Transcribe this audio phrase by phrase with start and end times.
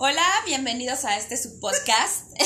[0.00, 2.30] Hola, bienvenidos a este su podcast,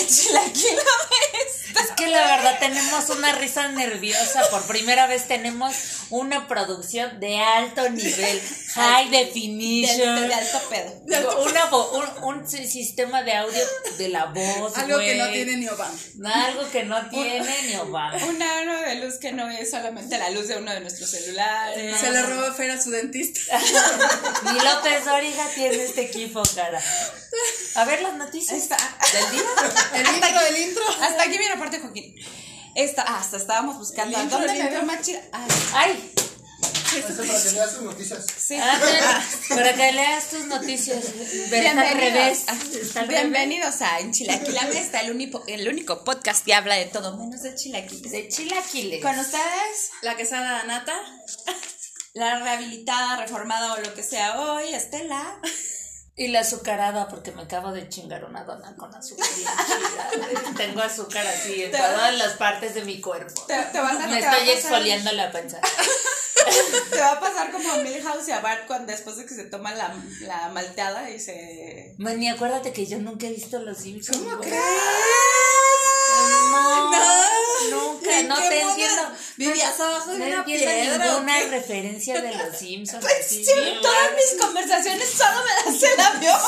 [1.81, 4.49] Es que la verdad tenemos una risa nerviosa.
[4.51, 5.75] Por primera vez tenemos
[6.11, 8.43] una producción de alto nivel,
[8.75, 10.15] high definition.
[10.21, 10.93] de, de alto pedo.
[11.07, 13.63] Digo, una un, un si- sistema de audio
[13.99, 14.77] de la voz.
[14.77, 15.95] Algo que no tiene ni Obama.
[16.47, 18.17] Algo que no tiene ni Obama.
[18.27, 21.99] Un aro de luz que no es solamente la luz de uno de nuestros celulares.
[21.99, 23.59] Se le robó Fer a su dentista.
[24.53, 26.83] Ni López Dóriga tiene este equipo, cara.
[27.75, 28.77] A ver las noticias Está-
[29.13, 29.43] del día.
[29.95, 30.83] El intro del intro.
[31.01, 32.15] Hasta aquí viene parte, Joaquín.
[32.75, 34.21] Esta, ah, hasta estábamos buscando.
[34.21, 35.21] Intro, ¿Dónde el me veo más chida?
[35.33, 36.13] Ay, Ay,
[36.97, 38.27] Esto para que leas sus noticias.
[38.37, 38.59] sí.
[39.49, 41.05] para que leas tus noticias.
[41.05, 42.47] Está al revés.
[42.73, 43.05] Está.
[43.05, 47.55] Bienvenidos a Enchilaquila Mesta, el único, el único podcast que habla de todo menos de
[47.55, 48.11] chilaquiles.
[48.11, 49.03] De chilaquiles.
[49.03, 50.99] Con ustedes, La quesada nata.
[52.15, 55.39] la rehabilitada, reformada o lo que sea hoy, Estela.
[56.15, 59.27] Y la azucarada, porque me acabo de chingar una dona con azúcar.
[59.35, 60.55] bien chida.
[60.57, 63.41] Tengo azúcar así en Te- todas las partes de mi cuerpo.
[63.47, 65.59] Te, te vas a, Me va estoy pasar- exfoliando la panza.
[66.91, 69.45] Te va a pasar como a Milhouse y a Bart cuando después de que se
[69.45, 71.95] toma la, la malteada y se...
[71.99, 74.19] Mani, acuérdate que yo nunca he visto los Simpsons.
[74.19, 74.61] ¿Cómo crees?
[76.51, 77.93] No, No.
[77.93, 79.13] nunca, ¿En no te entiendo.
[79.37, 83.05] vivías abajo de No una entiendo piedra, ninguna referencia de los Simpsons.
[83.05, 83.45] Pues sí,
[83.81, 86.41] todas mis conversaciones solo me das el avión.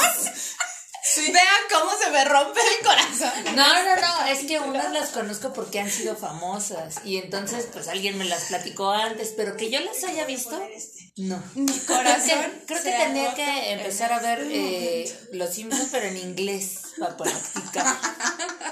[1.33, 3.55] Vean cómo se me rompe el corazón.
[3.55, 7.87] No, no, no, es que unas las conozco porque han sido famosas y entonces pues
[7.89, 10.61] alguien me las platicó antes, pero que yo las haya visto,
[11.17, 11.41] no.
[11.55, 12.29] Mi Creo corazón.
[12.29, 16.07] que, creo que se tendría agota que empezar a ver este eh, Los Simpsons, pero
[16.07, 17.87] en inglés, para practicar.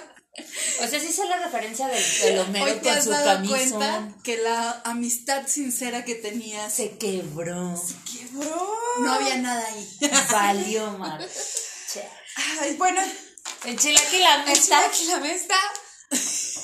[0.80, 3.48] O sea, sí sé la referencia del, del Homero Hoy te con has su dado
[3.48, 4.16] cuenta camisón.
[4.22, 7.74] que la amistad sincera que tenías Se quebró.
[8.10, 8.74] ¡Quebró!
[9.00, 9.98] no había nada ahí.
[10.30, 11.28] Valió mal.
[12.60, 13.00] Ay, bueno,
[13.64, 14.44] En Chilaquila
[15.20, 15.56] me está.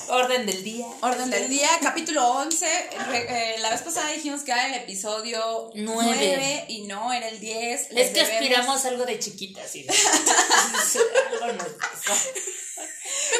[0.09, 0.85] Orden del día.
[1.01, 2.65] Orden del día, capítulo 11.
[3.09, 6.15] Re- eh, la vez pasada dijimos que era el episodio Nueve.
[6.35, 7.91] 9 y no, era el 10.
[7.91, 9.69] Les Es que debemos- aspiramos algo de chiquitas.
[9.69, 9.85] ¿sí?
[11.41, 12.29] algo nos pasó.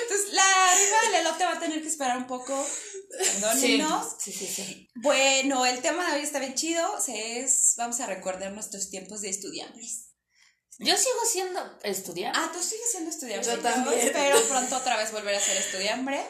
[0.01, 2.67] Entonces, la arriba del elote va a tener que esperar un poco.
[3.17, 4.15] Perdónenos.
[4.19, 4.89] Sí, sí, sí.
[4.95, 6.87] Bueno, el tema de hoy está bien chido.
[7.07, 10.05] Es, vamos a recordar nuestros tiempos de estudiantes.
[10.81, 12.39] Yo sigo siendo estudiante.
[12.41, 13.47] Ah, tú sigues siendo estudiante.
[13.47, 13.99] Yo también.
[13.99, 16.23] espero pronto otra vez volver a ser estudiante.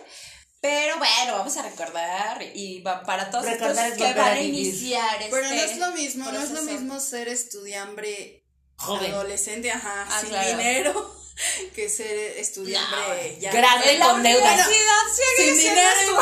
[0.61, 5.17] Pero bueno, vamos a recordar y va para todos Recordar estos que van a iniciar
[5.31, 8.43] Pero no este es lo mismo, no es lo mismo ser estudiante
[8.75, 9.11] Joven.
[9.11, 10.49] adolescente, ajá, Ah, sin claro.
[10.49, 11.15] dinero,
[11.75, 13.51] que ser estudiante ya.
[13.51, 16.21] Grande En la con sigue Sin dinero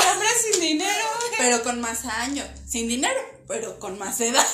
[0.51, 1.09] sin dinero.
[1.37, 4.45] Pero con más años, sin dinero, pero con más edad.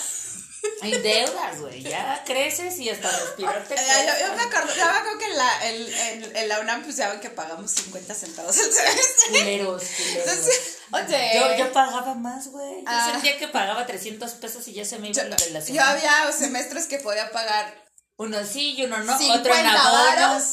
[0.81, 1.81] Hay deudas, güey.
[1.83, 3.75] Ya creces y hasta respirarte.
[3.75, 5.93] Yo, yo me acuerdo, yo me acuerdo que en la, en,
[6.23, 9.29] en, en la UNAM pues ya que pagamos 50 centavos el semestre.
[9.29, 10.27] Culeros, culeros.
[10.27, 12.77] Entonces, oye, Yo, yo pagaba más, güey.
[12.81, 13.09] Yo Ah.
[13.11, 15.91] sentía que pagaba 300 pesos y ya se me iba yo, la yo semana.
[15.91, 17.83] había semestres que podía pagar
[18.17, 19.17] Uno sí y uno no.
[19.17, 20.43] 50 Otro en abonos.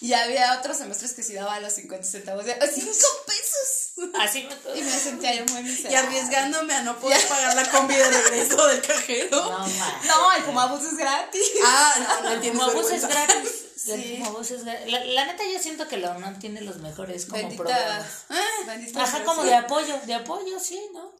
[0.00, 2.44] Y había otros semestres que sí daba los 50 centavos.
[2.46, 2.90] De, 5
[3.26, 4.10] pesos.
[4.18, 5.98] Así me Y me sentía yo muy Y miserable.
[5.98, 9.28] arriesgándome a no poder pagar la combi de regreso del cajero.
[9.40, 9.66] No.
[9.68, 11.42] No, el Pumabus es gratis.
[11.64, 13.50] Ah, no, no El Pumabús es gratis.
[13.88, 14.22] El Sí.
[14.54, 14.92] Es gratis.
[14.92, 17.62] La, la neta, yo siento que la UNAM tiene los mejores como Bendita.
[17.64, 18.06] programas.
[18.28, 21.14] Ah, bendita Ajá, como de apoyo, de apoyo, sí, ¿no?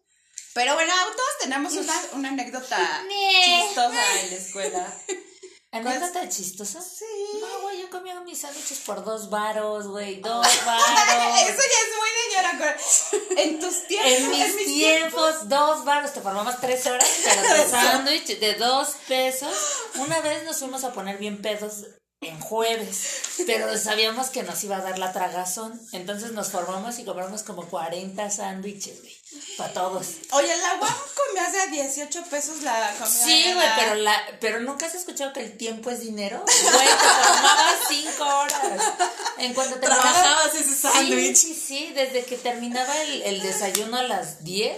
[0.52, 2.76] Pero bueno, todos tenemos una, una anécdota
[3.44, 4.94] chistosa en la escuela.
[5.72, 6.82] ¿Anécdota chistosa?
[6.82, 7.04] Sí.
[7.40, 10.86] No, comía mis sándwiches por dos varos, güey, dos Eso varos.
[10.88, 14.12] ya es muy de cor- En tus tiempos.
[14.12, 18.88] En mis mis tiempos, dos varos, te formamos tres horas, pero tu sándwich de dos
[19.08, 19.52] pesos.
[19.96, 21.84] Una vez nos fuimos a poner bien pedos
[22.22, 27.04] en jueves, pero sabíamos que nos iba a dar la tragazón, entonces nos formamos y
[27.04, 29.16] compramos como 40 sándwiches, güey,
[29.56, 30.06] para todos.
[30.32, 33.06] Oye, la UAM comías de a 18 pesos la comida.
[33.24, 36.44] Sí, güey, la- pero, la, pero nunca has escuchado que el tiempo es dinero.
[36.44, 38.82] Güey, te formabas cinco horas.
[39.38, 40.02] En cuanto terminaba.
[40.02, 41.36] Trabajabas ese Sí, sándwich.
[41.38, 44.76] sí, sí, desde que terminaba el, el desayuno a las 10,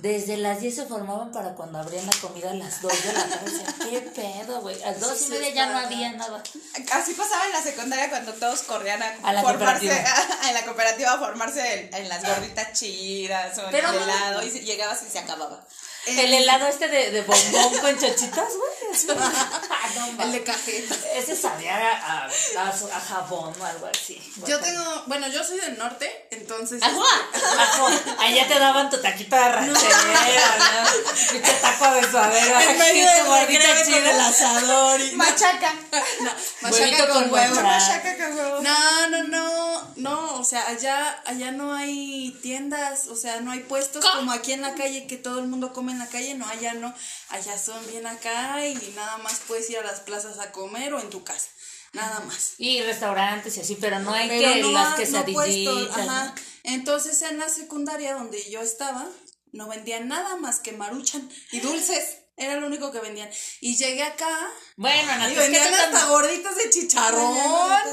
[0.00, 3.24] desde las 10 se formaban para cuando abrían la comida a las 2 de la
[3.28, 3.52] tarde.
[3.90, 4.80] ¿Qué pedo, güey?
[4.82, 6.42] A las 2 y media ya no había nada.
[6.92, 10.38] Así pasaba en la secundaria cuando todos corrían a, A la formarse cooperativa.
[10.48, 14.02] en la cooperativa a formarse en, en las gorditas chidas o en Pero el no-
[14.04, 15.64] helado y llegabas y se acababa.
[16.16, 18.78] El helado este de, de bombón con chochitas, güey.
[20.16, 20.94] no, El de cajeta.
[21.14, 24.20] Ese sabía a, a, a- a jabón o algo así.
[24.46, 26.82] Yo tengo, bueno, yo soy del norte, entonces.
[26.82, 27.02] Ajá.
[28.18, 30.90] Allá te daban tu taquito de ranchera, ¿no?
[31.30, 32.60] Pinche taco de suadero.
[32.60, 34.10] En medio tu del gordita recreo con chida.
[34.10, 35.12] el asador y.
[35.12, 35.74] Machaca.
[36.20, 36.30] No,
[36.62, 37.60] machaca con con huevo.
[37.60, 38.60] Machaca con huevo.
[38.62, 43.60] No, no, no, no, o sea, allá, allá no hay tiendas, o sea, no hay
[43.60, 46.46] puestos como aquí en la calle que todo el mundo come en la calle, no,
[46.46, 46.94] allá no,
[47.30, 51.00] allá son bien acá y nada más puedes ir a las plazas a comer o
[51.00, 51.48] en tu casa,
[51.92, 52.54] nada más.
[52.58, 54.96] Y restaurantes y así, pero no hay Pero que no, las.
[56.62, 59.08] Entonces en la secundaria donde yo estaba,
[59.52, 62.18] no vendían nada más que maruchan y dulces.
[62.38, 63.28] Era lo único que vendían.
[63.60, 64.28] Y llegué acá
[64.76, 67.36] Bueno, Ana, y vendían hasta gorditas de chicharrón.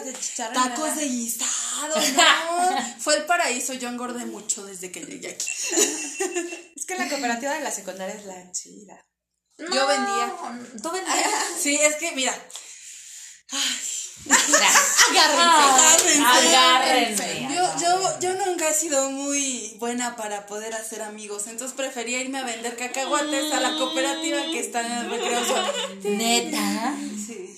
[0.05, 0.95] De chicharrón, Tacos ¿verdad?
[0.97, 2.95] de guisado, no.
[2.99, 5.49] Fue el paraíso, yo engordé mucho desde que llegué aquí.
[6.75, 9.03] Es que la cooperativa de la secundaria es la chida.
[9.57, 10.33] Yo No, vendía.
[10.81, 11.19] ¿Tú vendías?
[11.59, 12.33] Sí, es que mira,
[14.29, 16.21] Agárrense.
[16.21, 16.23] Agárrense.
[16.25, 17.47] Agárrense.
[17.55, 22.39] yo, yo, yo nunca he sido muy buena para poder hacer amigos, entonces prefería irme
[22.39, 25.41] a vender cacahuates a la cooperativa que está en el recreo.
[26.03, 26.95] Neta.
[27.25, 27.55] Sí.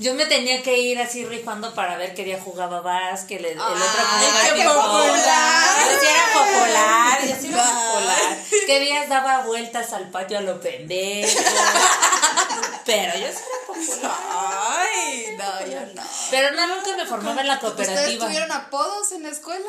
[0.00, 3.60] Yo me tenía que ir así rifando para ver qué día jugaba básquet, el, el
[3.60, 5.90] otro Ay, jugaba popular.
[5.90, 8.38] Yo sí era popular, yo sí era popular.
[8.66, 11.40] ¿Qué días daba vueltas al patio a lo pendejo?
[12.86, 14.57] Pero yo sí era popular.
[15.38, 16.02] No, yo no.
[16.30, 18.26] Pero no, nunca me formaba en la ¿Ustedes cooperativa.
[18.26, 19.68] tuvieron apodos en la escuela?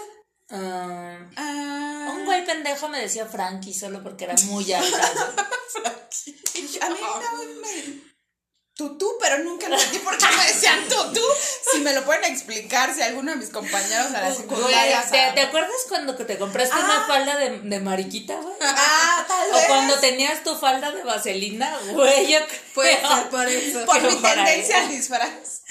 [0.51, 4.97] Ah, Ah, un güey pendejo me decía Frankie solo porque era muy alta.
[6.81, 8.08] a mí no me...
[8.79, 11.21] Tutú, pero nunca entendí por qué me decían tutú.
[11.69, 15.41] Si me lo pueden explicar, si alguno de mis compañeros a la secundaria ¿te, te
[15.41, 18.55] acuerdas cuando que te compraste una falda de, de mariquita, güey?
[18.61, 19.65] Ah, tal O vez.
[19.67, 22.39] cuando tenías tu falda de vaselina, güey, yo
[22.73, 23.85] Puede ser por eso.
[23.85, 24.35] Por mi Por ahí.
[24.45, 25.61] tendencia al disfraz.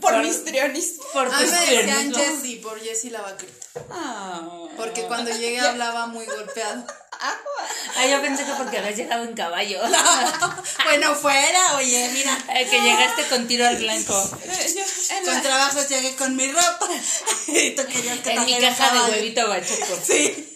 [0.00, 1.06] Por, Por- mis trionismos.
[1.12, 2.12] Por A tus mí me decían.
[2.14, 3.66] Jessie por Jessie la vaquerita.
[3.90, 4.66] Ah.
[4.76, 6.84] Porque cuando llegué hablaba muy golpeado.
[7.24, 9.80] Ah, yo pensé que porque habías llegado en caballo.
[10.84, 12.36] bueno, fuera, oye, mira.
[12.54, 14.30] Eh, que llegaste con tiro al blanco.
[14.44, 16.88] Eh, yo- Con la- trabajo llegué con mi ropa.
[17.48, 19.98] y tú querías que En mi caja de huevito bachoco.
[20.04, 20.48] Sí.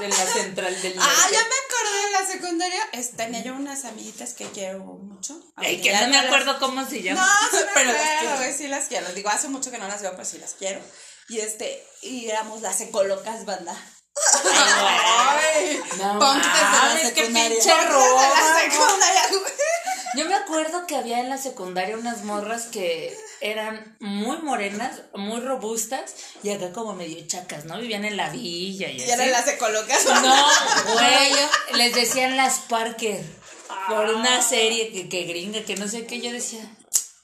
[0.00, 1.32] De la central del Ah, norte.
[1.34, 2.88] ya me acordé en la secundaria.
[2.92, 5.40] es- tenía yo unas amiguitas que quiero mucho.
[5.56, 7.32] Ay, que no me las- acuerdo cómo se No, llama.
[7.50, 9.08] sí me Pero las acuerdo, güey, sí las quiero.
[9.12, 10.80] Digo, hace mucho que no las veo, pero sí las quiero.
[11.28, 13.76] Y este, y éramos las ecolocas banda.
[14.44, 17.48] Ay, No punk desde la secundaria.
[17.50, 19.52] pinche la secundaria, güey.
[20.14, 25.40] Yo me acuerdo que había en la secundaria unas morras que eran muy morenas, muy
[25.40, 27.78] robustas y acá como medio chacas, ¿no?
[27.78, 29.10] Vivían en la villa y Y así.
[29.12, 30.46] eran las ecolocas No,
[30.94, 31.32] güey,
[31.74, 33.22] les decían las Parker
[33.86, 36.20] por una serie que, que gringa, que no sé qué.
[36.20, 36.60] Yo decía,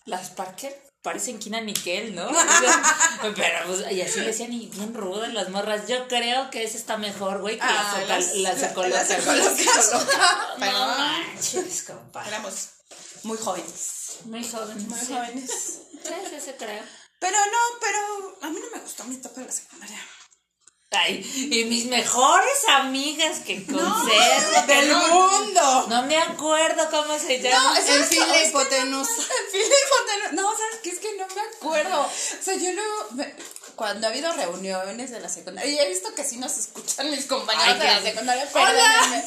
[0.05, 2.27] las Parker parecen Kina Nickel, ¿no?
[3.37, 5.87] Pero, pues, y así decían, y bien rudas las morras.
[5.87, 9.11] Yo creo que esa está mejor, güey, que Ah, las, las- las, las.
[9.93, 10.07] No
[10.59, 12.27] Pero- manches, compa.
[12.27, 12.69] Éramos
[13.23, 14.17] muy jóvenes.
[14.25, 14.83] Muy jóvenes.
[14.89, 15.51] Muy jóvenes.
[16.03, 16.83] Sí, sí, sí, creo.
[17.19, 19.99] Pero no, pero a mí no me gustó mi etapa de la secundaria.
[20.97, 24.67] Ay, y mis mejores amigas que conservo.
[24.67, 25.87] que Del no, mundo.
[25.89, 27.79] no me acuerdo cómo se llama.
[27.79, 28.27] es- En ¿sabes fin, qué?
[28.27, 29.13] la Es que hipotenusa.
[29.13, 30.91] El Philip Botero- No, ¿sabes qué?
[30.91, 32.01] Es que no me acuerdo.
[32.03, 33.09] O sea, yo luego,
[33.77, 37.27] cuando ha habido reuniones de la secundaria, y he visto que sí nos escuchan mis
[37.27, 39.25] compañeros Ay, de la secundaria, perdónenme.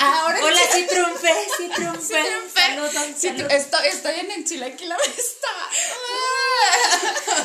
[0.00, 2.00] Ahora Hola, sí- triunfé, sí triunfé.
[2.06, 2.60] Sí, triunfé.
[2.60, 3.52] Saludos, Sí, saludos.
[3.52, 5.48] estoy, estoy en el chilaquil la vista.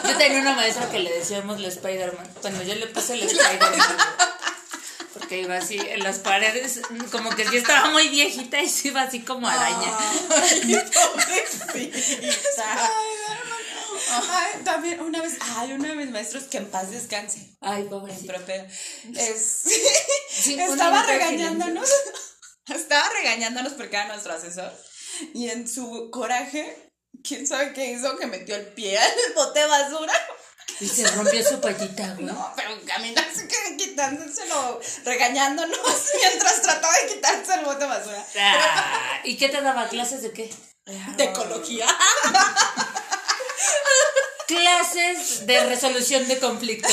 [0.08, 2.30] Yo tenía una maestra que le decíamos la Spider-Man.
[2.42, 3.98] Bueno, yo le puse el Spider-Man.
[5.14, 9.02] Porque iba así en las paredes, como que sí estaba muy viejita y se iba
[9.04, 9.98] así como araña.
[10.30, 12.92] Ay, pobrecita.
[14.18, 17.58] Ay, también una vez, ay, uno de mis maestros que en paz descanse.
[17.62, 18.46] Ay, pero,
[19.16, 19.64] es,
[20.30, 21.90] Sí, estaba regañándonos.
[22.68, 24.72] Estaba regañándonos porque era nuestro asesor.
[25.36, 26.92] Y en su coraje,
[27.24, 30.14] quién sabe qué hizo, que metió el pie al bote de basura.
[30.80, 32.26] Y se rompió su payita, güey.
[32.26, 35.80] No, pero caminando así que quitándoselo, regañándonos
[36.20, 38.26] mientras trataba de quitarse el bote de basura.
[38.40, 39.88] Ah, ¿Y qué te daba?
[39.88, 40.52] ¿Clases de qué?
[41.18, 41.88] De ecología.
[44.56, 46.92] Clases de resolución de conflictos.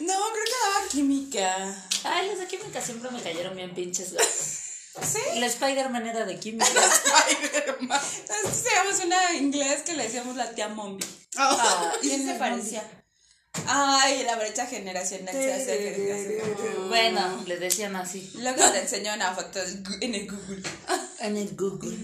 [0.00, 1.88] No, creo que daba química.
[2.04, 4.08] Ay, los de química siempre me cayeron bien pinches.
[4.10, 5.20] ¿Sí?
[5.36, 6.66] La Spider-Man era de química.
[7.80, 11.04] Nosotros teníamos una inglés que le decíamos la tía Mombi.
[11.36, 12.82] Ah, ¿Y él se parecía?
[13.66, 16.42] Ay, la brecha generacional se hace.
[16.88, 18.32] Bueno, le decían así.
[18.36, 19.60] Luego te enseño una foto
[20.00, 20.62] en el Google.
[21.20, 21.96] En el Google.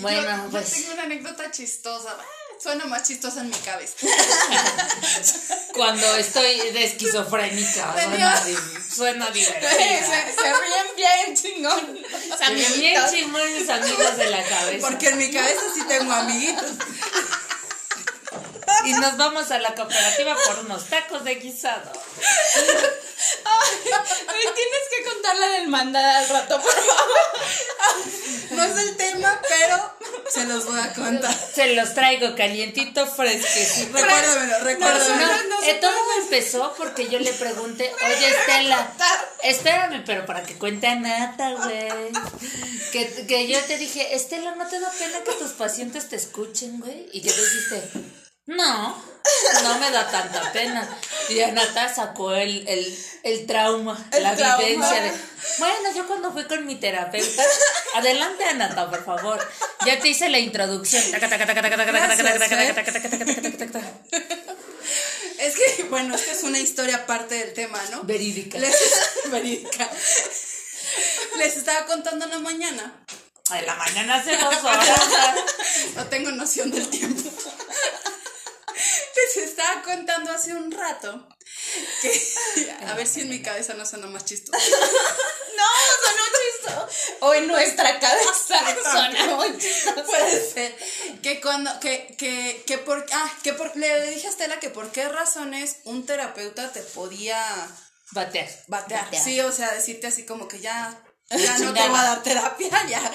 [0.00, 0.70] Bueno, yo, yo pues.
[0.70, 2.16] tengo una anécdota chistosa.
[2.18, 2.24] Ah,
[2.62, 3.94] Suena más chistosa en mi cabeza.
[5.74, 8.56] Cuando estoy de esquizofrénica, suena, di-
[8.94, 9.70] suena se, divertida.
[9.70, 11.98] se ríen bien chingón.
[12.38, 14.86] Se me bien chingón mis amigos de la cabeza.
[14.88, 16.70] Porque en mi cabeza sí tengo amiguitos.
[18.84, 21.92] Y nos vamos a la cooperativa por unos tacos de guisado.
[23.44, 27.18] Ay, tienes que contar la del mandada al rato, por favor.
[28.50, 29.96] No es el tema, pero
[30.28, 31.34] se los voy a contar.
[31.54, 33.96] Se los traigo calientito, fresquecito.
[33.96, 35.48] Recuérdamelo, recuérdamelo.
[35.48, 38.92] No, eh, todo empezó porque yo le pregunté, oye Estela,
[39.42, 42.12] espérame, pero para que cuente a Nata, güey.
[42.92, 46.80] Que, que yo te dije, Estela, ¿no te da pena que tus pacientes te escuchen,
[46.80, 47.08] güey?
[47.12, 47.82] Y yo le dijiste,
[48.50, 49.00] no,
[49.62, 50.88] no me da tanta pena.
[51.28, 55.12] Y Anata sacó el, el, el trauma, la vivencia de.
[55.58, 57.44] Bueno, yo cuando fui con mi terapeuta.
[57.94, 59.48] Adelante, Anata, por favor.
[59.86, 61.00] Ya te hice la introducción.
[61.02, 61.20] ¿eh?
[65.38, 68.02] Es que, bueno, esta es una historia aparte del tema, ¿no?
[68.02, 68.58] Verídica.
[69.26, 69.88] Verídica.
[71.38, 73.04] Les estaba contando en la mañana.
[73.54, 74.88] En la mañana hace dos horas.
[74.88, 75.40] ¿eh?
[75.94, 77.30] No tengo noción del tiempo.
[79.20, 81.28] Les estaba contando hace un rato
[82.02, 82.34] que.
[82.86, 84.58] A ver si en mi cabeza no suena más chistoso.
[85.60, 85.66] No,
[86.06, 87.16] sonó chistoso.
[87.20, 90.04] O en nuestra cabeza sonó muy chistoso.
[90.06, 90.74] Puede ser.
[91.22, 91.78] Que cuando.
[91.80, 93.04] Que, que, que por.
[93.12, 93.76] Ah, que por.
[93.76, 97.36] Le dije a Estela que por qué razones un terapeuta te podía
[98.12, 98.48] Batear.
[98.68, 99.04] batear.
[99.04, 99.22] Batear.
[99.22, 100.98] Sí, o sea, decirte así como que ya.
[101.28, 103.12] Ya no te va a dar terapia, ya.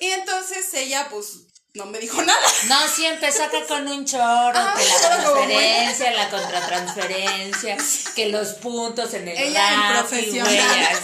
[0.00, 1.28] Y entonces ella, pues.
[1.72, 2.46] No me dijo nada.
[2.68, 7.76] No, sí empezó acá con un chorro, Ah, que la transferencia, la contratransferencia,
[8.16, 10.98] que los puntos en el Ella en profesional.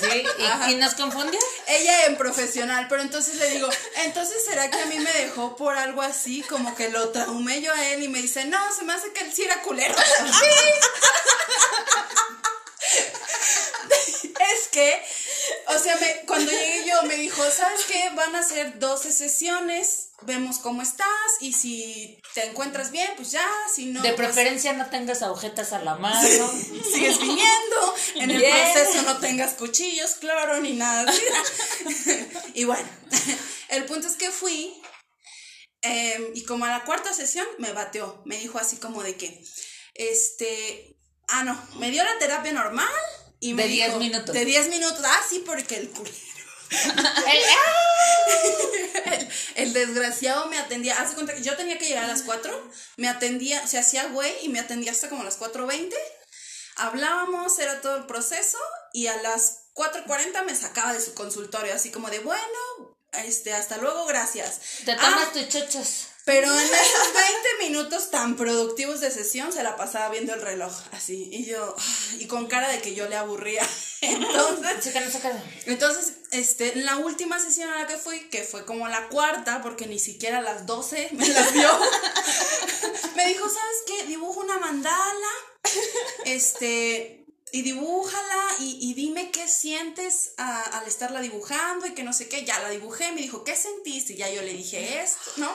[0.69, 1.39] Y, y nos confundió.
[1.69, 3.69] Ella en profesional, pero entonces le digo,
[4.05, 7.73] entonces será que a mí me dejó por algo así, como que lo traumé yo
[7.73, 9.95] a él y me dice, no, se me hace que él sí era culero.
[14.41, 15.03] es que,
[15.69, 18.11] o sea, me- cuando llegué yo me dijo, ¿sabes qué?
[18.15, 21.09] Van a ser 12 sesiones, vemos cómo estás
[21.41, 24.01] y si te encuentras bien, pues ya, si no...
[24.03, 26.19] De pues, preferencia no tengas agujetas a la mano.
[26.93, 31.13] sigues viniendo, en el proceso no tengas cuchillos, cloro, ni nada.
[32.55, 32.89] y bueno,
[33.69, 34.75] el punto es que fui
[35.83, 39.43] eh, y como a la cuarta sesión me bateó, me dijo así como de que,
[39.95, 40.97] este,
[41.29, 42.89] ah, no, me dio la terapia normal.
[43.39, 44.35] Y me De 10 dijo, minutos.
[44.35, 45.91] De 10 minutos, ah, sí, porque el.
[46.71, 47.73] El- ¡ah!
[49.07, 52.71] El, el desgraciado me atendía, hace cuenta que yo tenía que llegar a las 4,
[52.97, 55.95] me atendía, se hacía güey y me atendía hasta como las 4.20.
[56.77, 58.59] Hablábamos, era todo el proceso
[58.93, 63.79] y a las 4.40 me sacaba de su consultorio, así como de, bueno, este, hasta
[63.79, 64.61] luego, gracias.
[64.85, 66.09] Te Ah, tomas tus chochas.
[66.27, 70.73] Pero en esos 20 minutos tan productivos de sesión se la pasaba viendo el reloj,
[70.93, 71.75] así, y yo,
[72.19, 73.67] y con cara de que yo le aburría.
[74.03, 75.41] Entonces, Chécalo, chécalo.
[75.65, 79.63] entonces, este, en la última sesión a la que fui, que fue como la cuarta,
[79.63, 81.71] porque ni siquiera a las 12 me las dio,
[83.17, 84.05] me dijo, ¿sabes qué?
[84.07, 85.33] Dibuja una mandala,
[86.25, 92.13] este, y dibújala y, y dime qué sientes a- al estarla dibujando y que no
[92.13, 92.45] sé qué.
[92.45, 94.13] Ya la dibujé, me dijo, ¿qué sentiste?
[94.13, 95.51] Y ya yo le dije esto, ¿no?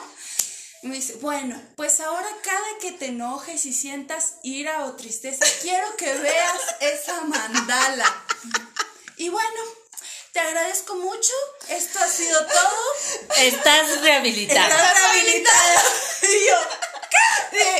[0.82, 5.96] Me dice, bueno, pues ahora cada que te enojes y sientas ira o tristeza, quiero
[5.96, 8.04] que veas esa mandala.
[9.16, 9.60] Y bueno,
[10.32, 11.32] te agradezco mucho.
[11.68, 13.32] Esto ha sido todo.
[13.38, 14.68] Estás rehabilitada.
[14.68, 15.82] Estás rehabilitada.
[16.22, 16.56] Y yo,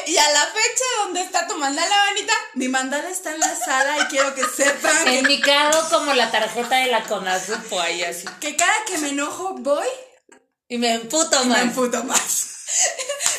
[0.07, 2.35] y a la fecha, ¿dónde está tu mandala, Vanita?
[2.55, 6.13] mi mandala está en la sala y quiero que sepan En que, mi caso, como
[6.13, 8.27] la tarjeta de la Conasupo ahí así.
[8.41, 9.89] que cada que me enojo voy
[10.69, 11.63] Y me emputo y me más.
[11.63, 12.49] emputo más.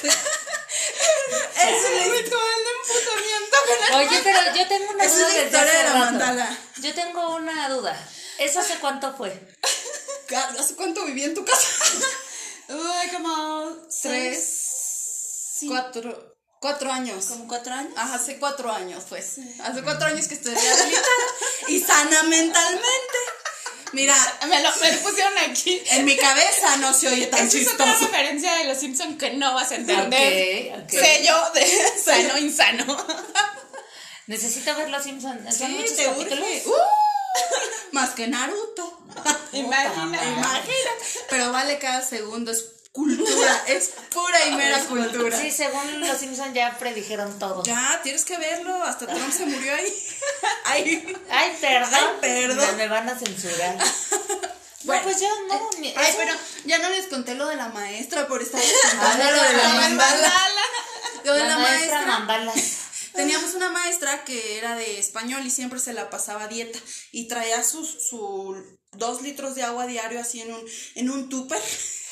[1.63, 5.27] Es un ritual de emputamiento con el- Oye, pero yo tengo una Esa es duda
[5.33, 6.57] la historia de la mandala.
[6.81, 8.09] Yo tengo una duda.
[8.39, 9.29] ¿Eso hace cuánto fue?
[10.59, 11.67] ¿Hace cuánto viví en tu casa?
[12.69, 17.25] Uy, como Tres, cuatro, cuatro años.
[17.27, 17.93] ¿Como cuatro años?
[17.95, 19.37] Ajá, hace cuatro años, pues.
[19.63, 21.23] Hace cuatro años que estoy rehabilitada
[21.67, 23.17] y sana mentalmente.
[23.93, 24.15] Mira,
[24.47, 25.81] Me lo, me lo pusieron aquí.
[25.91, 28.11] en mi cabeza no se oye tan Esa es otra chistoso.
[28.11, 30.73] referencia de los Simpsons que no vas a entender.
[30.73, 30.89] Ok, ok.
[30.99, 33.05] Sello de sano insano.
[34.27, 35.55] Necesito ver los Simpsons.
[35.57, 36.39] Son Sí, muchos te capítulos.
[36.39, 36.63] urge.
[36.67, 36.73] ¡Uh!
[37.91, 38.99] más que Naruto.
[39.53, 40.23] Imagina.
[40.27, 40.91] Imagina.
[41.29, 45.37] Pero vale cada segundo, es cultura, es pura y mera cultura.
[45.37, 47.63] Sí, según los Simpsons ya predijeron todo.
[47.63, 49.93] Ya, tienes que verlo, hasta Trump se murió ahí.
[50.65, 51.15] Ay.
[51.29, 51.93] Ay, perdón.
[51.93, 52.65] Ay, perdón.
[52.71, 53.77] Me, me van a censurar.
[54.85, 55.69] No, pues yo no.
[55.79, 56.33] ni- Ay, eso- pero
[56.65, 60.33] ya no les conté lo de la maestra por estar contando lo de la mandala.
[61.23, 62.53] Lo de la la maestra maestra.
[63.13, 66.79] Teníamos una maestra que era de español y siempre se la pasaba dieta
[67.11, 68.55] y traía sus su
[68.91, 71.61] dos litros de agua diario así en un en un tupper.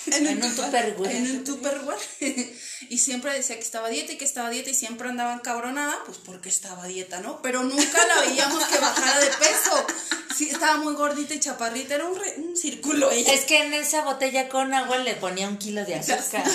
[0.08, 1.15] En un tupperware.
[1.15, 2.00] En un tupperware.
[2.89, 5.96] y siempre decía que estaba a dieta y que estaba dieta y siempre andaba encabronada,
[6.05, 7.41] pues porque estaba dieta, ¿no?
[7.41, 9.86] Pero nunca la veíamos que bajara de peso.
[10.36, 13.34] Sí, estaba muy gordita y chaparrita, era un, re- un círculo ella.
[13.34, 16.43] Es que en esa botella con agua le ponía un kilo de azúcar.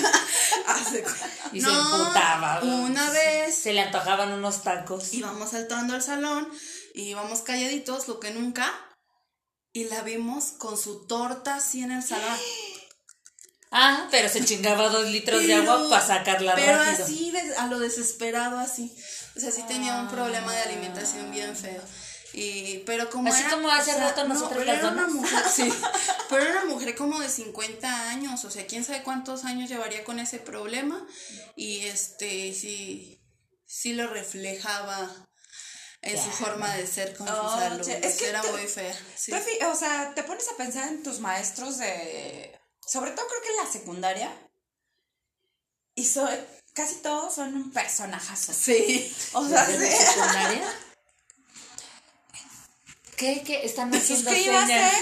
[1.53, 1.69] Y se No,
[2.01, 2.59] emputaba.
[2.59, 2.71] güey.
[2.73, 5.13] Una vez Se le antojaban unos tacos.
[5.13, 6.47] íbamos saltando al salón
[6.93, 8.73] y íbamos calladitos, lo que nunca,
[9.71, 12.37] y la vimos con su torta así en el salón.
[13.71, 17.03] Ah, pero se chingaba dos litros de agua para sacarla pero rápido.
[17.05, 18.95] así, a lo desesperado, así.
[19.35, 21.81] O sea, sí tenía un problema de alimentación bien feo.
[22.33, 25.07] Y, pero como Así era- como hace o sea, rato nosotros pero las era una
[25.07, 25.67] mujer, sí,
[26.29, 30.03] pero era una mujer como de 50 años, o sea, quién sabe cuántos años llevaría
[30.03, 31.05] con ese problema
[31.55, 33.21] y este sí
[33.65, 35.09] sí lo reflejaba
[36.01, 37.87] en su forma de ser con Oh, sus alumnos.
[37.87, 38.95] es que era te- muy fea.
[39.15, 39.31] sí.
[39.65, 42.53] O sea, te pones a pensar en tus maestros de.
[42.87, 44.31] Sobre todo creo que en la secundaria.
[45.95, 46.29] Y so-
[46.73, 48.53] casi todos son un personajazo.
[48.53, 49.13] Sí.
[49.33, 50.03] O sea, ¿Desde sí.
[50.03, 50.73] la secundaria?
[53.15, 53.41] ¿Qué?
[53.43, 53.65] ¿Qué?
[53.65, 54.67] Están haciendo Suscríbase.
[54.67, 54.93] señas.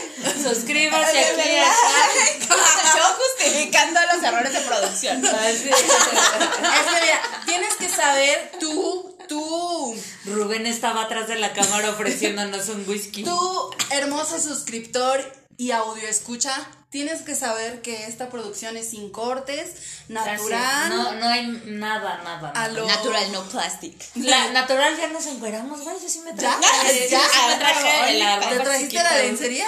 [0.42, 2.48] Suscríbase De aquí.
[2.50, 5.26] Yo justificando los errores de producción.
[5.26, 5.70] Así.
[5.70, 12.70] Es que mira, tienes que saber tú, tú, Rubén estaba atrás de la cámara ofreciéndonos
[12.70, 13.26] un whisky.
[13.26, 15.20] tú, hermoso suscriptor
[15.58, 16.56] y audio escucha,
[16.96, 19.72] tienes que saber que esta producción es sin cortes,
[20.08, 20.88] natural.
[20.90, 22.52] No, no hay nada, nada.
[22.52, 22.68] A nada.
[22.70, 24.02] lo- Natural, no plastic.
[24.16, 25.98] La, natural ya nos encueramos, güey.
[26.02, 27.10] Yo sí me Ya, traje.
[27.10, 29.04] ya, sí me traje la ¿Te trajiste chiquita.
[29.04, 29.68] la lencería?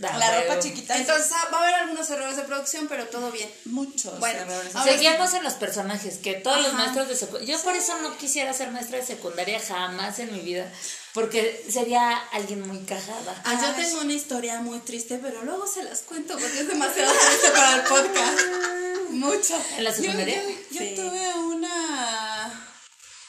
[0.00, 0.96] La ropa chiquita.
[0.96, 3.50] Entonces ah, va a haber algunos errores de producción, pero todo bien.
[3.66, 4.18] muchos.
[4.18, 4.40] Bueno,
[4.72, 4.78] sí.
[4.84, 7.56] Seguíamos en los personajes, que todos los maestros de secundaria.
[7.56, 10.66] Yo por eso no quisiera ser maestra de secundaria jamás en mi vida,
[11.14, 13.40] porque sería alguien muy cagada.
[13.44, 17.12] Ah, yo tengo una historia muy triste, pero luego se las cuento porque es demasiado
[17.12, 18.40] triste para el podcast.
[19.10, 19.64] Mucho.
[19.78, 20.42] ¿En la secundaria?
[20.42, 20.94] yo- yo Sí.
[20.96, 22.68] tuve una.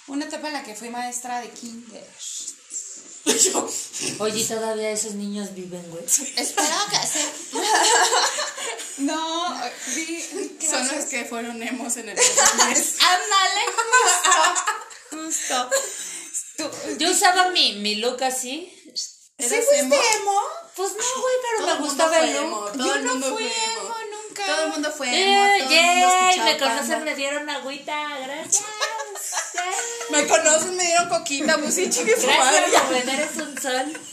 [0.07, 2.07] Una etapa en la que fui maestra de kinder.
[4.19, 6.03] Oye, ¿y todavía esos niños viven, güey.
[6.05, 7.25] Espero que sí.
[8.97, 9.53] No,
[9.95, 10.23] vi.
[10.67, 12.97] Son los que fueron emos en el 2010.
[13.01, 14.31] Ándale, justo.
[15.11, 15.69] Justo.
[16.57, 18.71] Tú- Yo usaba mi, mi look así.
[19.37, 19.95] ¿Sí ¿Eras fuiste emo?
[19.95, 20.41] emo?
[20.75, 22.71] Pues no, güey, pero Todo me gustaba el emo, look.
[22.77, 23.81] Todo Yo el no fui emo.
[23.81, 24.45] emo nunca.
[24.45, 25.17] Todo el mundo fue emo.
[25.19, 28.63] Eh, todo el mundo yay, escuchaba me conocen, me dieron agüita, gracias.
[30.09, 32.65] Me conocen, me dieron coquita, pues sí, chingue su madre.
[32.71, 33.99] Gracias, eres un sol.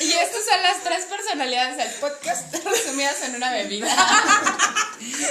[0.00, 3.94] Y estas son las tres personalidades del podcast resumidas en una bebida.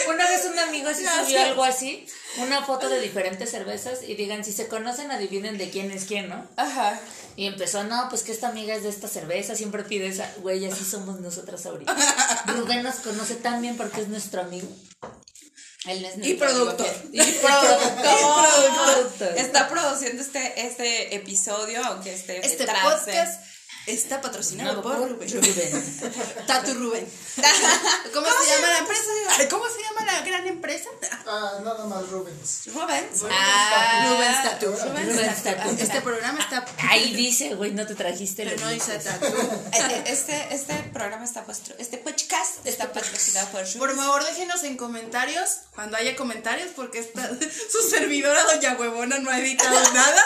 [0.07, 1.25] Una vez un amigo sí Gracias.
[1.25, 2.05] subió algo así,
[2.39, 6.29] una foto de diferentes cervezas y digan, si se conocen, adivinen de quién es quién,
[6.29, 6.47] ¿no?
[6.57, 6.99] Ajá.
[7.35, 10.31] Y empezó, no, pues que esta amiga es de esta cerveza, siempre pide esa.
[10.37, 11.95] Güey, así somos nosotras ahorita.
[12.47, 14.67] Rubén nos conoce tan bien porque es nuestro amigo.
[15.85, 16.87] Él es Y nuestro productor.
[16.87, 18.83] amigo, Y productor.
[18.85, 19.37] productor.
[19.37, 23.41] Está produciendo este, este episodio, aunque esté Este de- podcast
[23.87, 25.29] está patrocinado No, por por Rubén.
[25.31, 26.01] Rubén.
[26.47, 27.07] Tatu Rubén.
[28.13, 29.49] ¿Cómo, se llama la empresa?
[29.49, 30.89] ¿Cómo se llama la gran empresa?
[31.25, 32.63] Ah, nada más Rubens.
[32.67, 33.21] Rubens.
[33.21, 34.65] Rubens Ah, Rubens Tatu.
[34.67, 35.69] Rubens Rubens Tatu.
[35.69, 35.83] Tatu.
[35.83, 36.65] Este programa está.
[36.89, 38.99] Ahí dice, güey, no te trajiste Pero no dice.
[38.99, 39.25] Tatu.
[39.77, 44.75] Eh, Este, este programa está puesto, este podcast está patrocinado por Por favor, déjenos en
[44.77, 47.29] comentarios, cuando haya comentarios, porque esta,
[47.71, 50.23] su servidora, Doña Huevona, no ha editado nada.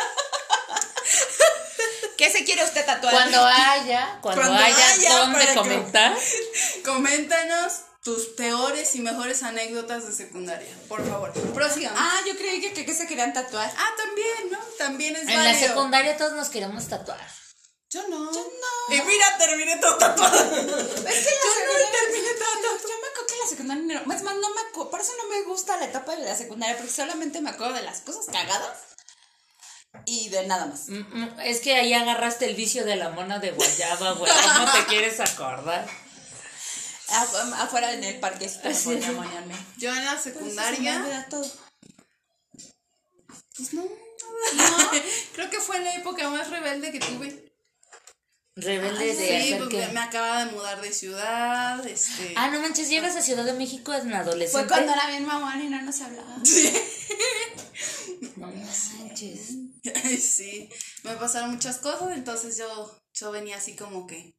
[2.21, 3.15] ¿Qué se quiere usted tatuar?
[3.15, 6.15] Cuando haya, cuando, Cuando haya, haya, donde comentar.
[6.85, 11.33] Coméntanos tus peores y mejores anécdotas de secundaria, por favor.
[11.51, 11.97] Prosigamos.
[11.99, 13.73] Ah, Ah, yo creí que, que, que se querían tatuar.
[13.97, 14.59] también, ¿no?
[14.77, 17.27] También es En la secundaria todos nos queremos tatuar.
[17.89, 18.31] Yo no.
[18.31, 18.95] Yo no.
[18.95, 20.35] Y mira, terminé todo tatuado.
[20.37, 24.13] Es que la Yo no terminé todo Yo me acuerdo que la secundaria no.
[24.13, 24.91] Es más, no me acuerdo.
[24.91, 27.81] Por eso no me gusta la etapa de la secundaria, porque solamente me acuerdo de
[27.81, 28.90] las cosas cagadas
[30.05, 30.87] y de nada más.
[30.89, 34.31] Mm, mm, Es que ahí agarraste el vicio de la mona de guayaba, güey.
[34.57, 35.87] ¿Cómo te quieres acordar?
[37.09, 38.19] Afu- Afuera en el
[38.73, 38.89] Sí.
[39.11, 39.55] moñarme.
[39.77, 40.97] Yo en la Pues, secundaria.
[41.01, 41.45] olvida todo.
[43.57, 43.83] Pues no.
[45.33, 47.51] Creo que fue la época más rebelde que tuve.
[48.55, 49.87] Rebelde de Sí, pues que.
[49.93, 52.33] me acababa de mudar de ciudad, este.
[52.35, 54.67] Ah, no manches, llegas a Ciudad de México en adolescente.
[54.67, 56.35] Fue cuando era bien mamón y no nos hablaba.
[58.55, 59.49] No manches.
[60.03, 60.69] Ay, sí,
[61.03, 64.35] me pasaron muchas cosas, entonces yo, yo venía así como que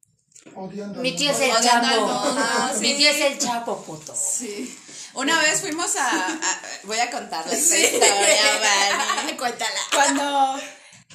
[0.57, 1.01] Odiando.
[1.01, 1.87] Mi tío es el chapo.
[2.11, 4.13] Ah, Mi tío es el chapo, puto.
[4.17, 4.77] Sí.
[5.15, 7.85] Una vez fuimos a, a- voy a contarles esta Sí.
[7.85, 9.37] historia, Vani.
[9.39, 9.79] Cuéntala.
[9.95, 10.61] Cuando,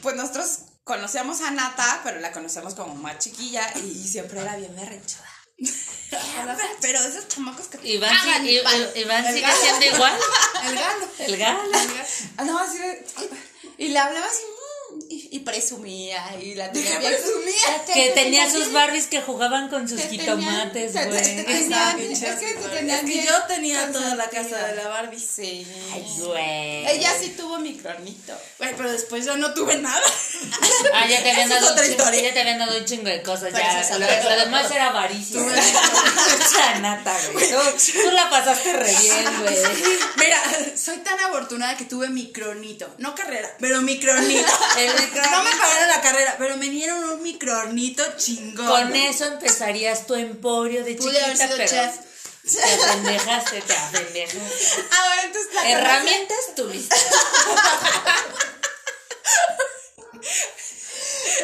[0.01, 4.73] pues nosotros conocíamos a Nata, pero la conocíamos como más chiquilla y siempre era bien
[4.77, 5.27] berrinchuda.
[6.81, 8.91] Pero esos chamacos que te Iván, sí- cagan el palo.
[8.95, 9.61] I- Iván El sigue galo.
[9.61, 10.17] siendo igual.
[10.67, 11.07] El galo.
[11.19, 11.59] El galo.
[12.37, 13.05] Ah, No, así de-
[13.77, 14.43] Y le hablaba así,
[15.09, 17.83] y, y presumía, y la tenía bien presumía?
[17.93, 22.89] Que tenía sus Barbies que jugaban con sus Te jitomates, tenían- te- te- güey.
[22.91, 25.19] es que yo tenía toda la casa de la Barbie.
[25.19, 25.65] Sí.
[25.93, 26.87] Ay, güey.
[26.87, 28.37] Ella sí tuvo micronito.
[28.57, 30.01] Güey, pero después ya no tuve nada.
[30.93, 32.21] Ah, ya te habían dado un otra chingo, historia.
[32.21, 33.51] ya te habían dado un chingo de cosas.
[33.53, 35.39] Ya, lo, demás era avaricia.
[35.39, 35.55] Tuve-
[36.37, 37.49] Mucha nata, güey.
[37.49, 37.57] Tú,
[38.03, 39.55] tú la pasaste re bien, güey.
[40.17, 40.41] Mira,
[40.75, 42.87] soy tan afortunada que tuve micronito.
[42.97, 44.51] No carrera, pero micronito.
[44.77, 44.96] El micronito.
[45.31, 48.67] No me pagaron la carrera, pero me dieron un micronito chingón.
[48.67, 51.95] Con eso empezarías tu emporio de Pude haber chiquita, sido pero chef.
[52.53, 54.85] te apendejaste, te apendejaste.
[54.91, 56.95] Ah, bueno, entonces la Herramientas tuviste.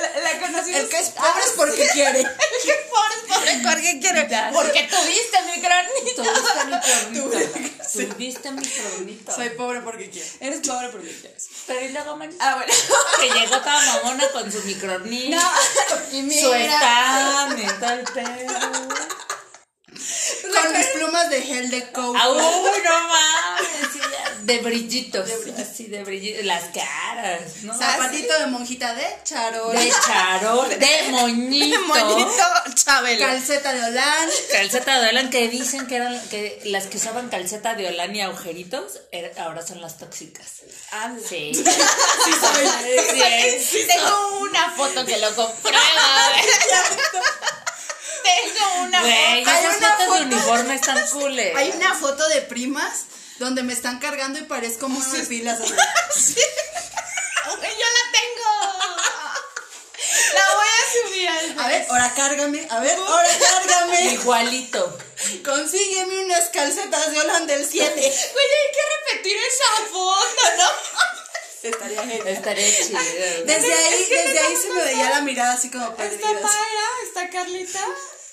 [0.02, 0.80] La, la conocimos.
[0.82, 2.20] El que es pobre es porque quiere.
[2.22, 2.26] El
[2.64, 4.28] que es pobre es porque quiere.
[4.54, 6.24] Porque tuviste micronito.
[6.24, 7.20] Tuviste mi
[7.94, 8.16] cronito.
[8.16, 9.36] Tuviste mi cronito.
[9.36, 10.30] Soy pobre porque quiere.
[10.40, 11.48] Eres pobre porque quieres.
[11.68, 12.74] Pero y luego, man, Ah, bueno.
[13.22, 15.38] que llegó toda mamona con su micronito.
[15.38, 15.52] No.
[16.12, 17.48] Y Su mira.
[17.80, 18.54] todo el pedo.
[20.54, 22.16] Con mis plumas de gel de coco.
[22.18, 23.93] Ah, no mames.
[24.44, 25.30] Sí, ya, De brillitos.
[25.60, 26.46] Así de brillitos.
[26.46, 27.78] Las caras, ¿no?
[27.78, 29.76] Zapatito de monjita de charol.
[29.76, 31.80] De charol, de moñito.
[31.82, 32.44] Moñito
[32.76, 33.26] Chabelo.
[33.26, 34.30] Calceta de Holán.
[34.52, 38.22] Calceta de Olan que dicen que eran que las que usaban calceta de Olan y
[38.22, 40.48] agujeritos era- ahora son las tóxicas.
[40.92, 41.52] Ah, Sí.
[41.54, 42.68] sí soy.
[43.12, 43.66] Sí.
[43.80, 45.80] Sí, tengo una foto que lo comprueba.
[48.24, 51.40] tengo una Güey, Hay una fotos de foto- uniforme están cool.
[51.40, 53.06] Hay una foto de primas
[53.44, 55.60] donde me están cargando y parezco como de pilas.
[55.60, 56.36] así.
[57.46, 58.50] Yo la tengo.
[60.34, 62.68] La voy a subir al A ver, ahora cárgame.
[62.70, 64.02] A ver, ahora cárgame.
[64.14, 64.98] Igualito.
[65.44, 67.92] Consígueme unas calcetas de Holán del 7.
[67.94, 70.68] Güey, hay que repetir esa foto, ¿no?
[71.70, 72.28] Estaría genial.
[72.28, 73.00] Estaría chido.
[73.46, 76.28] Desde ahí, desde ahí se me veía la mirada así como Está perdida.
[76.28, 76.34] así.
[76.44, 77.86] Mayra, está Carlita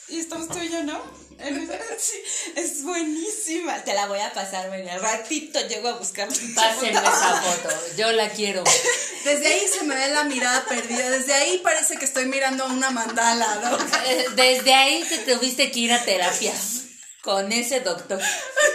[0.08, 1.19] y estamos tú y yo, ¿no?
[2.00, 2.22] Sí,
[2.56, 3.82] es buenísima.
[3.84, 4.88] Te la voy a pasar, güey.
[4.88, 6.28] Al ratito llego a buscar.
[6.28, 7.68] Pásenme esa foto.
[7.96, 8.64] Yo la quiero.
[9.24, 11.10] Desde ahí se me ve la mirada perdida.
[11.10, 13.76] Desde ahí parece que estoy mirando una mandala, ¿no?
[14.34, 16.54] Desde ahí te tuviste que ir a terapia.
[17.22, 18.20] Con ese doctor.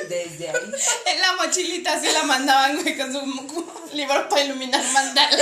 [0.08, 0.72] Desde ahí.
[1.08, 5.42] En la mochilita así la mandaban, güey, con su libro para iluminar mandalas.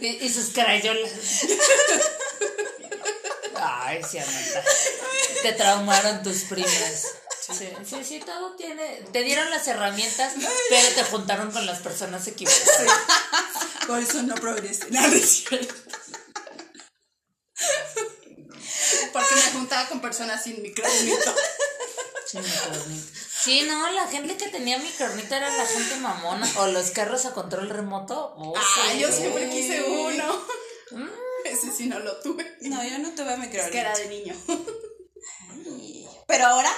[0.00, 1.10] Y, y sus crayolas.
[3.64, 4.64] Ay, sí, Amanda.
[5.42, 7.06] Te traumaron tus primas.
[7.40, 9.02] Sí, sí, sí, todo tiene.
[9.12, 10.32] Te dieron las herramientas,
[10.68, 12.98] pero te juntaron con las personas equivocadas.
[13.86, 14.86] Por eso no progresé.
[14.90, 15.00] No.
[19.12, 21.34] Porque me juntaba con personas sin micronito.
[22.26, 23.06] Sí, micronito.
[23.42, 26.48] Sí, no, la gente que tenía micronito era la gente mamona.
[26.58, 28.34] O los carros a control remoto.
[28.36, 29.20] Uf, Ah, yo güey.
[29.20, 30.46] siempre quise uno.
[31.62, 32.56] Ese sí no lo tuve.
[32.62, 33.70] No, yo no tuve Es micrófono.
[33.72, 34.34] que era de niño.
[36.26, 36.70] Pero ahora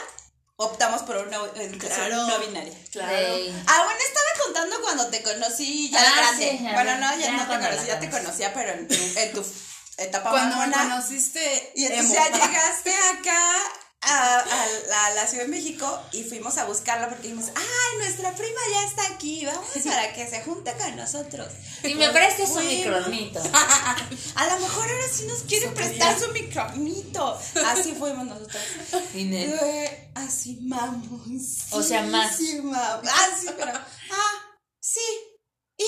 [0.56, 2.26] optamos por una educación Claro.
[2.26, 2.72] no binaria.
[2.72, 3.64] Ey.
[3.66, 6.50] Ah, bueno, estaba contando cuando te conocí ya Ah, grande.
[6.58, 8.24] sí, ya bueno, no, ya, Ya no te conocí, ya te conocí.
[8.26, 9.44] conocía, pero en tu, en tu
[9.98, 12.26] etapa Cuando me conociste, Y entonces emo.
[12.30, 13.56] ya llegaste acá
[14.06, 17.98] a, a la, a la Ciudad de México y fuimos a buscarla porque dijimos, ay,
[17.98, 21.48] nuestra prima ya está aquí, vamos para que se junte con nosotros.
[21.82, 22.68] Y me prestes Bueno.
[22.70, 23.40] micronito.
[24.36, 27.38] A lo mejor ahora sí nos quiere prestar su micronito.
[27.66, 28.62] Así fuimos nosotros.
[30.14, 31.20] Así mamos.
[31.72, 32.36] O sea, más.
[32.36, 33.72] Sí, Ah, sí, pero.
[33.72, 35.00] Ah, sí.
[35.76, 35.84] Y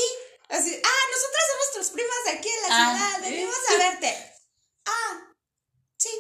[0.48, 3.30] así, ah, nosotras somos tus primas de aquí en la Ah, ciudad.
[3.30, 4.32] Venimos a verte.
[4.86, 5.20] Ah,
[5.98, 6.10] sí.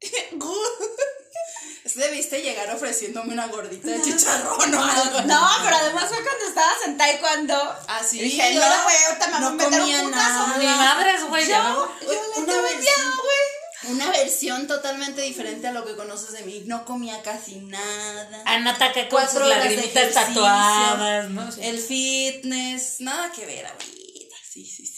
[1.94, 5.20] Debiste llegar ofreciéndome una gordita de chicharrón o algo.
[5.22, 7.76] No, pero además fue cuando estabas en taekwondo.
[7.88, 10.46] Ah, sí, Y dije, yo no, güey, ahorita me no meter un comía putazo.
[10.46, 10.58] nada.
[10.58, 11.48] Mi madre es güey.
[11.48, 13.12] Yo, yo le Una versión.
[13.16, 13.92] güey.
[13.94, 16.62] Una versión totalmente diferente a lo que conoces de mí.
[16.66, 18.42] No comía casi nada.
[18.46, 21.48] Anataca con sus Cuatro horas de lagrimitas tatuadas, ¿no?
[21.60, 24.36] El fitness, nada que ver ahorita.
[24.52, 24.89] Sí, sí, sí.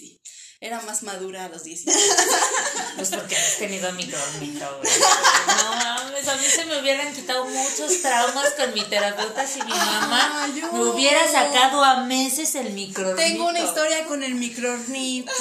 [0.62, 1.98] Era más madura a los 18.
[2.96, 4.92] Pues porque has tenido microornito, güey.
[5.46, 9.70] No mames, a mí se me hubieran quitado muchos traumas con mi terapeuta si mi
[9.70, 10.70] mamá Ah, yo.
[10.72, 13.16] me hubiera sacado a meses el microornito.
[13.16, 15.33] Tengo una historia con el microornito.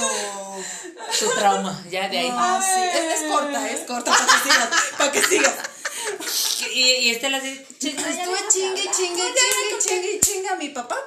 [1.20, 2.30] Tu trauma, ya de ahí.
[2.32, 3.00] Ah, sí.
[3.00, 4.70] Es, es corta, es corta para que sigas.
[4.98, 5.54] Para que sigas.
[6.74, 8.96] Y, y este la dice, "Chinga, ya Estuve déjame chingue, hablar".
[8.96, 10.98] chingue, chingue, chingue, chingue a mi papá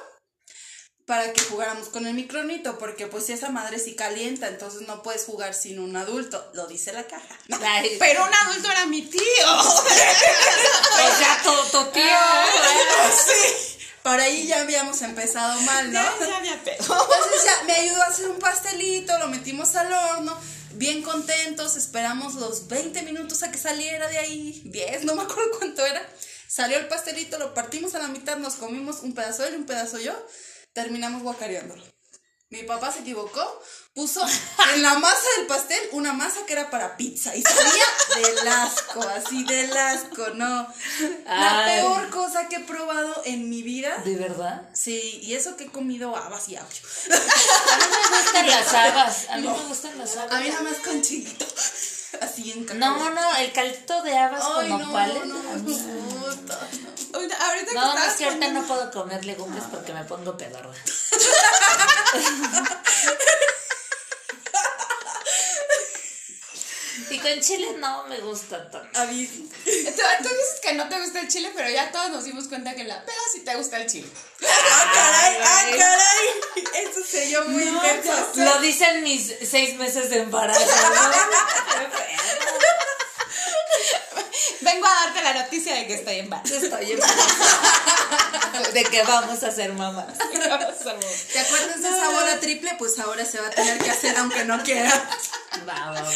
[1.05, 5.25] para que jugáramos con el micronito, porque pues esa madre sí calienta, entonces no puedes
[5.25, 7.37] jugar sin un adulto, lo dice la caja.
[7.63, 9.21] Ay, Pero un adulto era mi tío.
[10.95, 12.03] O sea, tu, tu tío.
[13.11, 13.75] Sí.
[14.01, 16.01] Por ahí ya habíamos empezado mal, ¿no?
[16.01, 16.77] Ya, ya había pedo.
[16.79, 20.39] Entonces ya me ayudó a hacer un pastelito, lo metimos al horno,
[20.73, 25.57] bien contentos, esperamos los 20 minutos a que saliera de ahí, 10, no me acuerdo
[25.57, 26.07] cuánto era.
[26.47, 29.65] Salió el pastelito, lo partimos a la mitad, nos comimos un pedazo él y un
[29.65, 30.13] pedazo yo,
[30.75, 31.83] terminamos guacareándolo.
[32.49, 33.43] Mi papá se equivocó,
[33.95, 34.23] puso
[34.75, 37.85] en la masa del pastel una masa que era para pizza y salía
[38.27, 40.67] del asco, así del asco, no.
[41.25, 41.81] La Ay.
[41.81, 43.97] peor cosa que he probado en mi vida.
[44.05, 44.69] ¿De verdad?
[44.73, 46.81] Sí, y eso que he comido habas y audio.
[47.09, 49.29] A mí me gustan las habas.
[49.29, 50.31] A mí me gustan las habas.
[50.33, 51.45] A mí nada más con chilito.
[52.21, 55.25] Así en No, no, el caldito de habas Ay, con no, nopales.
[55.25, 57.04] no, no, mí- puta, no.
[57.15, 60.35] Ahorita ahorita que No, no, es que ahorita no puedo comer legumbres porque me pongo
[60.37, 60.71] pedorra.
[67.09, 68.99] Y con chile no me gusta tanto.
[68.99, 69.25] A mí.
[69.27, 72.73] Tú, tú dices que no te gusta el chile, pero ya todos nos dimos cuenta
[72.73, 74.09] que en la peda sí te gusta el chile.
[74.43, 75.37] ¡Ah, caray!
[75.41, 75.77] ¡Ah, Ay.
[75.77, 76.87] caray!
[76.87, 78.11] Eso se yo muy intenso.
[78.35, 80.59] Lo dicen mis seis meses de embarazo.
[80.59, 80.65] ¿no?
[84.61, 86.41] Vengo a darte la noticia de que estoy en bar.
[86.45, 88.69] Estoy embarazada.
[88.73, 90.17] De que vamos a ser mamás.
[90.17, 92.75] ¿Te acuerdas de sabor a triple?
[92.77, 94.89] Pues ahora se va a tener que hacer aunque no quiera.
[95.67, 96.11] Va, va, va.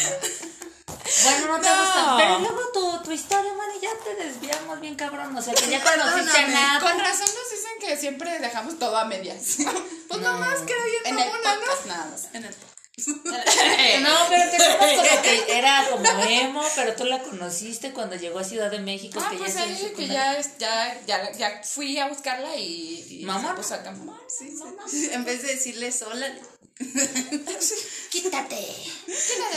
[1.24, 1.80] Bueno, no te No.
[1.82, 2.16] gustan.
[2.16, 5.36] Pero luego tu, tu historia, man, y ya te desviamos bien cabrón.
[5.36, 6.80] O sea, que ya conociste nada.
[6.80, 9.56] Con razón nos dicen que siempre dejamos todo a medias.
[10.10, 11.86] Pues nomás queda bien En el mamona, ¿no?
[11.86, 12.24] nada más.
[12.32, 12.79] En el podcast.
[13.06, 18.38] No, pero que sepas como que era como emo, pero tú la conociste cuando llegó
[18.38, 19.20] a Ciudad de México.
[19.22, 23.24] Ah, que pues ya ahí que ya, ya, ya, ya fui a buscarla y, y
[23.24, 23.50] Mamá.
[23.50, 23.90] se puso acá.
[23.92, 24.52] Mamá, sí,
[24.88, 25.10] sí.
[25.12, 26.26] En vez de decirle sola.
[28.10, 28.66] Quítate.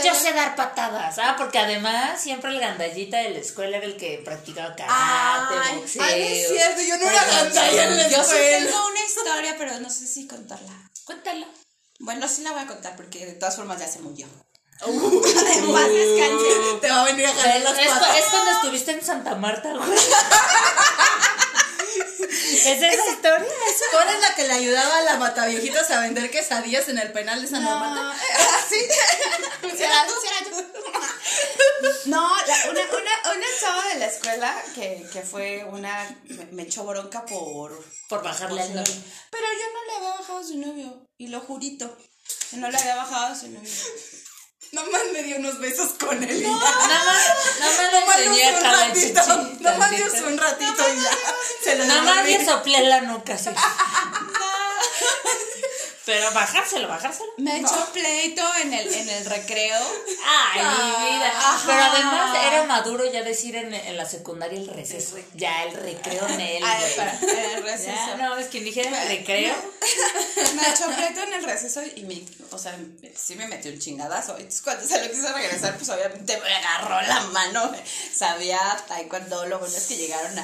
[0.03, 1.17] Yo sé dar patadas.
[1.19, 5.75] Ah, porque además siempre el gandallita de la escuela era el que practicaba karate, Ay,
[5.77, 6.03] boxeo.
[6.03, 8.65] ay, es cierto, yo no era gandalla en la Yo sí escuela.
[8.67, 10.73] tengo una historia, pero no sé si contarla.
[11.05, 11.47] Cuéntala.
[11.99, 14.27] Bueno, sí la voy a contar porque de todas formas ya se murió.
[14.83, 16.79] Paz descanse.
[16.81, 18.17] Te va a venir a jalar las Es, patas.
[18.17, 19.97] es cuando estuviste en Santa Marta, güey.
[22.53, 23.47] ¿Es esa historia?
[23.91, 27.41] ¿Tú eres la que le ayudaba a la mataviejitas a vender quesadillas en el penal
[27.41, 28.13] de Santa Marta?
[28.39, 28.79] Ah, sí.
[29.61, 30.05] Tú, era
[30.49, 30.57] yo.
[32.05, 36.15] No, la- una, una, una chava de la escuela que, que fue una.
[36.25, 37.83] Me, me echó bronca por.
[38.09, 38.93] Por bajarle al novio.
[39.31, 41.05] Pero yo no le había bajado a su novio.
[41.17, 41.97] Y lo jurito.
[42.51, 43.71] Que no le había bajado a su novio.
[44.71, 46.47] Nomás me dio unos besos con él ya.
[46.49, 47.25] Nada más,
[47.59, 49.21] nada más le Nomás enseñé un ratito.
[49.59, 50.07] le tantito.
[50.07, 51.11] usé un ratito y ya.
[51.63, 53.49] Se lo Nada más le soplé la nuca, sí.
[56.05, 57.29] Pero bajárselo, bajárselo.
[57.37, 59.79] Me echó pleito en el, en el recreo.
[60.25, 61.29] Ay, mi vida.
[61.29, 61.63] Ajá.
[61.65, 65.17] Pero además era maduro ya decir en, en la secundaria el receso.
[65.33, 66.89] Ya el recreo en él, Ah, güey.
[66.89, 68.17] espera, en el Ya, receso.
[68.17, 69.55] no, es que dijera el recreo.
[70.55, 72.77] Me echó pleito en el receso y me, o sea,
[73.15, 74.33] sí me metió un chingadazo.
[74.37, 77.71] Entonces cuando se lo quiso regresar, pues obviamente me agarró la mano.
[78.13, 80.43] Sabía taekwondo, lo bueno es que llegaron a,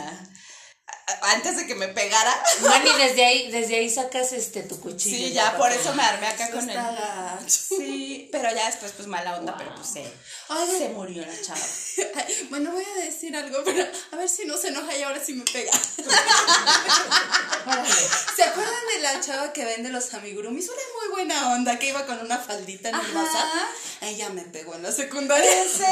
[0.87, 2.35] a- antes de que me pegara.
[2.61, 5.17] Bueno, y desde ahí, desde ahí sacas este tu cuchillo.
[5.17, 6.75] Sí, ya por eso me armé acá con él.
[6.75, 7.47] Gacho.
[7.47, 10.03] Sí, pero ya después pues mala onda, pero pues se,
[10.49, 11.59] Ay, se murió la chava.
[12.49, 15.33] Bueno, voy a decir algo, pero a ver si no se enoja y ahora sí
[15.33, 15.71] me pega.
[18.35, 20.67] ¿Se acuerdan de la chava que vende los amigurumis?
[20.69, 23.47] Una muy buena onda que iba con una faldita en el bazar.
[24.01, 25.63] Ella me pegó en la secundaria.
[25.63, 25.87] ¿En serio?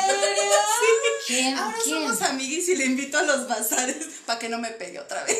[0.79, 0.87] Sí.
[1.27, 1.57] ¿Quién?
[1.57, 1.95] Ahora ¿Quién?
[1.95, 5.37] somos amiguis y le invito a los bazares para que no me pegue otra vez.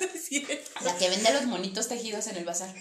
[0.00, 0.70] No es cierto.
[0.82, 2.72] La que vende los monitos tejidos en el bazar.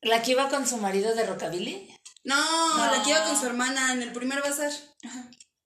[0.00, 1.88] ¿La que iba con su marido de rockabilly?
[2.24, 2.86] no, No.
[2.96, 4.72] la que iba con su hermana en el primer bazar.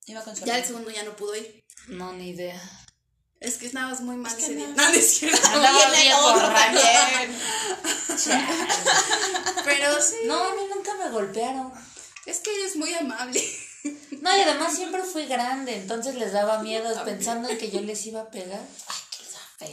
[0.06, 1.64] Iba con su Ya el segundo ya no pudo ir.
[1.88, 2.60] No, ni idea.
[3.40, 4.66] Es que estabas muy mal Es que ese día.
[4.68, 4.74] no.
[4.74, 5.46] No, no es cierto.
[5.48, 5.86] Andaba
[6.72, 7.38] bien.
[9.64, 10.16] Pero sí.
[10.26, 11.72] No, a mí nunca me golpearon.
[12.26, 13.42] Es que ella es muy amable.
[14.20, 18.04] No, y además siempre fui grande, entonces les daba miedo pensando en que yo les
[18.06, 18.60] iba a pegar.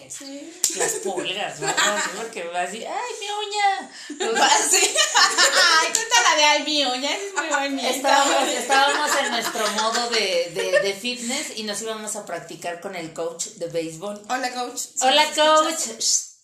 [0.10, 0.52] Sí.
[0.78, 1.68] Las pulgas, ¿no?
[1.78, 3.92] Así, Porque va así, ¡ay, mi uña!
[4.70, 4.80] Sí.
[4.82, 7.90] Ay, cuéntala de ay, mi uña, es muy bonita.
[7.90, 12.96] Estábamos, estábamos en nuestro modo de, de, de fitness y nos íbamos a practicar con
[12.96, 14.24] el coach de béisbol.
[14.28, 14.82] Hola, coach.
[15.02, 16.35] Hola, coach.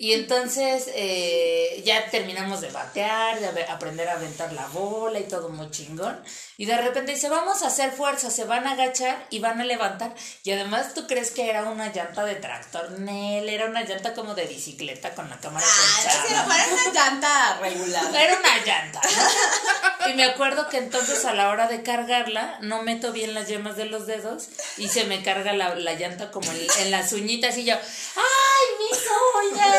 [0.00, 5.50] Y entonces eh, ya terminamos de batear, de aprender a aventar la bola y todo
[5.50, 6.18] muy chingón.
[6.56, 9.64] Y de repente dice, vamos a hacer fuerza, se van a agachar y van a
[9.64, 10.14] levantar.
[10.42, 14.34] Y además tú crees que era una llanta de tractor, Nel, era una llanta como
[14.34, 18.04] de bicicleta con la cámara Ah, era una llanta regular.
[18.14, 19.00] Era una llanta.
[19.02, 20.10] ¿no?
[20.10, 23.76] Y me acuerdo que entonces a la hora de cargarla, no meto bien las yemas
[23.76, 27.58] de los dedos y se me carga la, la llanta como en, en las uñitas
[27.58, 29.76] y yo, ¡ay, mis uñas!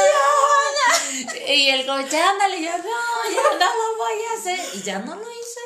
[1.47, 2.83] Y el coche, ándale, yo, no,
[3.33, 4.59] ya no lo voy a hacer.
[4.73, 5.59] Y ya no lo hice.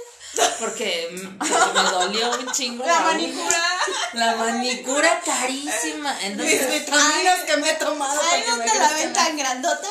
[0.60, 3.80] Porque, porque me dolió un chingo La manicura.
[4.14, 6.14] La manicura carísima.
[6.16, 9.88] Mis Entonces, vitaminas que me he tomado Ay, no te la ven tan grandota.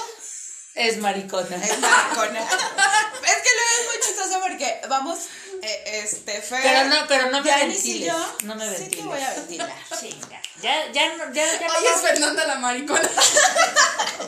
[0.74, 1.56] es maricona.
[1.56, 2.40] Es maricona.
[2.40, 5.18] es que luego es muy chistoso porque vamos,
[5.66, 6.61] eh, este, Fer.
[6.62, 8.14] Pero no, pero no me Yanis y ventiles.
[8.14, 9.05] yo, No me Sí te ventiles.
[9.07, 9.72] voy a ventilar.
[10.00, 10.40] Chinga.
[10.62, 13.09] Ya, ya, no- ya, ya no Ella es Fernanda la maricona.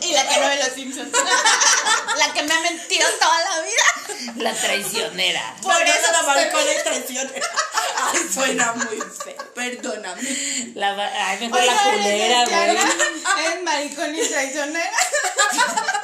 [0.03, 1.09] Y la que no ve los Simpsons.
[2.19, 4.35] la que me ha mentido toda la vida.
[4.37, 5.55] La traicionera.
[5.63, 7.47] Por eso la maricona es traicionera.
[8.13, 9.53] Ay, suena muy feo.
[9.55, 10.23] Perdóname.
[10.75, 12.77] La, va- ay, mejor la Oigan, culera, es güey.
[13.47, 14.91] Es maricón y traicionera.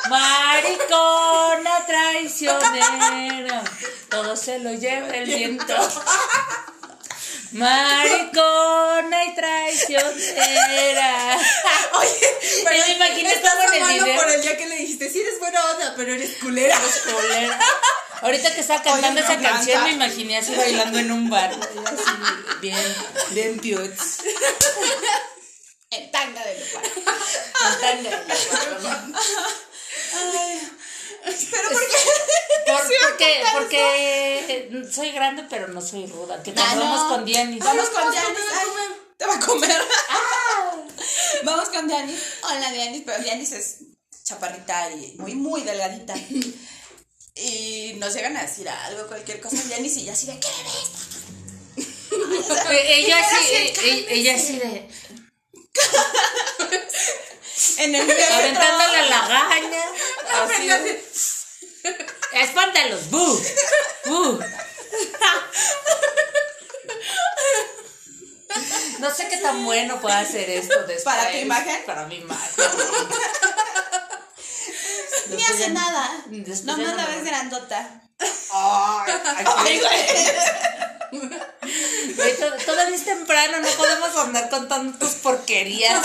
[0.09, 3.63] Maricona traicionera.
[4.09, 5.75] Todo se lo lleva el viento.
[7.53, 11.39] Maricona y traicionera.
[11.99, 12.27] Oye,
[12.65, 14.17] Pero me imaginé estás en el video.
[14.17, 16.79] por el día que le dijiste, sí eres buena onda, pero eres culera.
[17.05, 17.59] Culera.
[18.23, 21.51] Ahorita que estaba cantando Oye, esa canción me imaginé así bailando en un bar.
[21.53, 22.11] Así,
[22.61, 22.95] bien,
[23.31, 24.19] bien putes.
[25.91, 26.81] En tanga de lupa.
[31.25, 31.97] Pero ¿por qué?
[32.73, 36.43] Por- Sí, porque, porque soy grande, pero no soy ruda.
[36.43, 37.63] Que Ah, nos vamos con Dianis.
[37.65, 38.39] Vamos con ¿cómo Dianis.
[38.39, 38.91] te va a comer?
[39.19, 39.83] Te va a comer.
[41.45, 42.21] Vamos con Dianis.
[42.43, 43.03] Hola, Dianis.
[43.05, 43.77] Pero Dianis es
[44.25, 46.15] chaparrita y muy, muy delgadita.
[47.35, 49.57] Y nos llegan a decir algo, cualquier cosa.
[49.65, 50.91] Dianis y ya así de, ¿qué ves?
[52.71, 54.89] Ella así, así, eh, eh, ella así de
[57.79, 58.35] En el metro.
[58.35, 59.85] aventándole a la gaña.
[60.43, 60.71] Así.
[62.33, 63.43] Espántalos, bu,
[64.07, 64.41] bu.
[68.99, 71.03] No sé qué tan bueno puede hacer esto después.
[71.05, 71.83] ¿Para tu imagen?
[71.87, 72.65] Para mi imagen.
[75.29, 76.11] Ni hace ya- nada.
[76.65, 78.03] No no la ves grandota.
[78.53, 79.81] Ay.
[82.17, 86.01] Güey, Todavía es temprano, no podemos andar contando tus porquerías.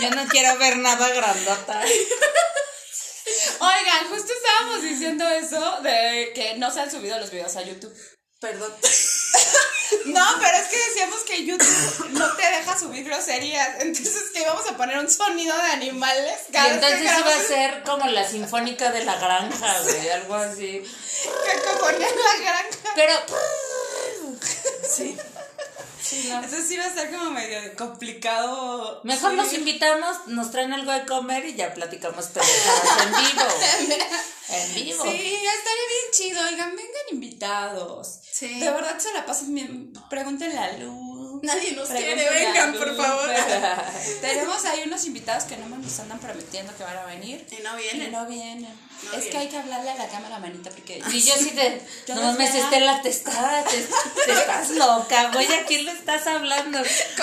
[0.00, 1.82] Yo no quiero ver nada grandota.
[3.60, 7.94] Oigan, justo estábamos diciendo eso de que no se han subido los videos a YouTube.
[8.40, 8.72] Perdón.
[10.06, 13.80] No, pero es que decíamos que YouTube no te deja subir groserías.
[13.80, 16.40] Entonces que íbamos a poner un sonido de animales.
[16.48, 20.34] Y vez entonces que iba a ser como la sinfónica de la granja, güey, algo
[20.34, 20.82] así.
[20.82, 22.92] que componer la granja.
[22.94, 23.14] Pero.
[24.88, 25.18] Sí.
[26.12, 29.00] Entonces iba a ser como medio complicado.
[29.04, 29.60] Mejor subir.
[29.60, 34.06] invitamos, nos traen algo de comer y ya platicamos pendejadas en vivo.
[34.50, 35.04] En vivo.
[35.04, 36.40] Sí, estaría bien chido.
[36.46, 38.20] Oigan, vengan invitados.
[38.32, 38.58] Sí.
[38.58, 39.92] De verdad se la pasan bien.
[40.08, 41.17] Pregúntenle a Luz.
[41.42, 43.28] Nadie nos quiere, vengan, por favor.
[44.20, 47.46] Tenemos ahí unos invitados que no nos andan prometiendo que van a venir.
[47.50, 48.12] Y no Y vienen.
[48.12, 48.88] no vienen.
[49.04, 51.02] No es que hay que hablarle a la cámara, manita, porque.
[51.12, 51.52] Y yo sí
[52.06, 52.64] Yo no les mames, veo.
[52.64, 53.76] Estela, te, está, te,
[54.24, 56.80] te estás loca, güey, ¿a quién le estás hablando?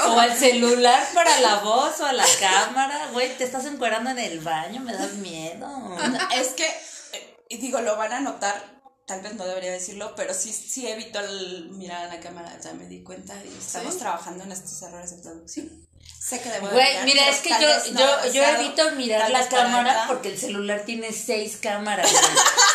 [0.07, 4.19] O al celular para la voz o a la cámara, güey, te estás encuerando en
[4.19, 5.67] el baño, me das miedo.
[6.35, 8.74] Es que, eh, y digo, lo van a notar,
[9.05, 12.73] tal vez no debería decirlo, pero sí, sí evito el mirar a la cámara, ya
[12.73, 13.99] me di cuenta y estamos ¿Sí?
[13.99, 15.85] trabajando en estos errores de producción.
[16.19, 19.91] Sé que debo Güey, mira, es que yo, no yo, yo evito mirar la cámara
[19.91, 20.07] acá.
[20.07, 22.09] porque el celular tiene seis cámaras.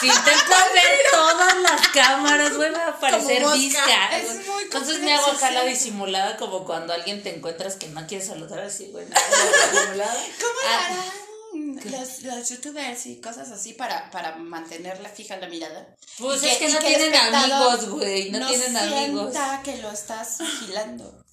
[0.01, 4.47] Si intento ver todas las cámaras, güey, va a güey.
[4.47, 8.29] muy Entonces me hago acá la disimulada como cuando alguien te encuentras que no quieres
[8.29, 9.05] saludar así, güey.
[9.73, 10.15] disimulada.
[10.41, 11.30] ¿Cómo lo Ah, harán
[11.85, 15.95] los, los youtubers y cosas así para, para mantenerla fija la mirada?
[16.19, 19.35] Pues Y es que no tienen amigos, güey, no tienen amigos.
[19.65, 21.25] que lo estás vigilando.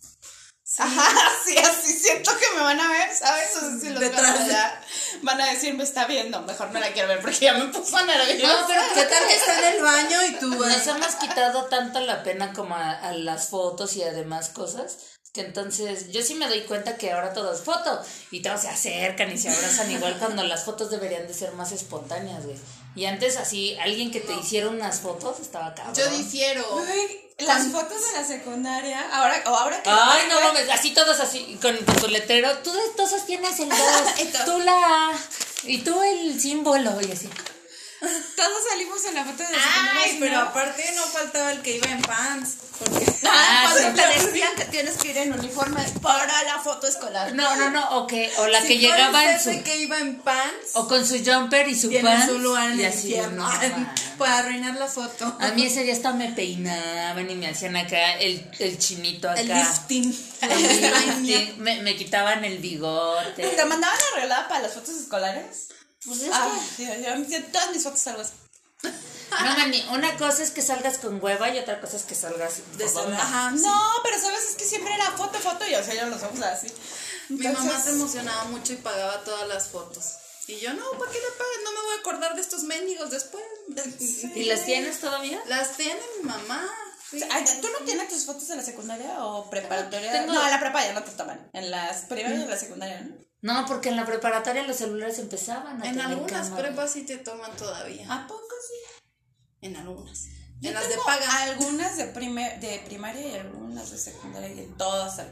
[0.79, 1.09] Ajá,
[1.45, 3.55] sí, así siento que me van a ver, ¿sabes?
[3.55, 4.81] O sea, si los Detrás de- allá,
[5.21, 8.05] van a decir, me está viendo, mejor no la quiero ver porque ya me puso
[8.05, 8.61] nerviosa.
[8.61, 11.99] No, pero ¿Qué tal que está en el baño y tú Nos hemos quitado tanto
[12.01, 14.97] la pena como a, a las fotos y además cosas
[15.37, 18.69] Que entonces yo sí me doy cuenta que ahora todo es foto y todos se
[18.69, 22.57] acercan y se abrazan igual cuando las fotos deberían de ser más espontáneas, güey.
[22.95, 25.93] Y antes así, alguien que te hiciera unas fotos estaba cabrón.
[25.93, 26.65] Yo difiero.
[26.75, 31.19] Uy, las fotos de la secundaria, ahora, o ahora que Ay, no mames, así todos
[31.19, 32.51] así, con, con tu letrero.
[32.63, 33.77] Tú, tú sostienes el 2,
[34.17, 35.11] Entonces- tú la
[35.65, 37.29] y tú el símbolo, y así.
[37.99, 40.01] Todos salimos en la foto de la secundaria.
[40.03, 40.41] Ay, ¿sí, pero no?
[40.41, 42.57] aparte no faltaba el que iba en pants.
[42.79, 46.87] Porque Ah, Ah, cuando te decían que tienes que ir en uniforme para la foto
[46.87, 47.33] escolar.
[47.33, 50.19] No, no, no, o que, o la si que llegaba en su, que iba en
[50.21, 52.27] pants, o con su jumper y su pants.
[52.27, 53.49] su lugar en y el así, infierno.
[53.49, 55.35] no, para arruinar la foto.
[55.39, 59.41] A mí ese día hasta me peinaban y me hacían acá el, el chinito acá.
[59.41, 60.17] El lifting.
[60.41, 60.61] El
[61.23, 63.43] lifting, me, me quitaban el bigote.
[63.47, 65.67] ¿Te mandaban arreglada para las fotos escolares?
[66.05, 68.33] Pues es Ah, que- sí, yo, yo- todas mis fotos salgo así.
[69.29, 72.61] No, mani, una cosa es que salgas con hueva y otra cosa es que salgas
[72.77, 72.85] De.
[73.17, 73.61] Ajá, sí.
[73.63, 76.41] No, pero sabes, es que siempre era foto, foto y o sea, yo los ojos
[76.43, 76.67] así.
[77.29, 80.13] Mi mamá se emocionaba mucho y pagaba todas las fotos.
[80.47, 81.57] Y yo, no, ¿para qué le pagues?
[81.65, 83.43] No me voy a acordar de estos mendigos después.
[84.33, 85.41] ¿Y las tienes todavía?
[85.47, 86.65] Las tiene mi mamá.
[87.11, 87.19] sí.
[87.61, 90.09] ¿Tú no tienes tus fotos de la secundaria o preparatoria?
[90.13, 91.49] Tengo- No, en la prepa ya no te toman.
[91.51, 93.15] En las primarias de la secundaria, ¿no?
[93.41, 96.67] No, porque en la preparatoria los celulares empezaban a En tener algunas cámara.
[96.67, 98.11] prepas sí te toman todavía.
[98.11, 98.73] ¿A poco sí?
[99.61, 100.25] En algunas.
[100.59, 101.43] Yo en las de paga.
[101.43, 105.17] Algunas de, primer, de primaria y algunas de secundaria y en todas.
[105.17, 105.25] ¿De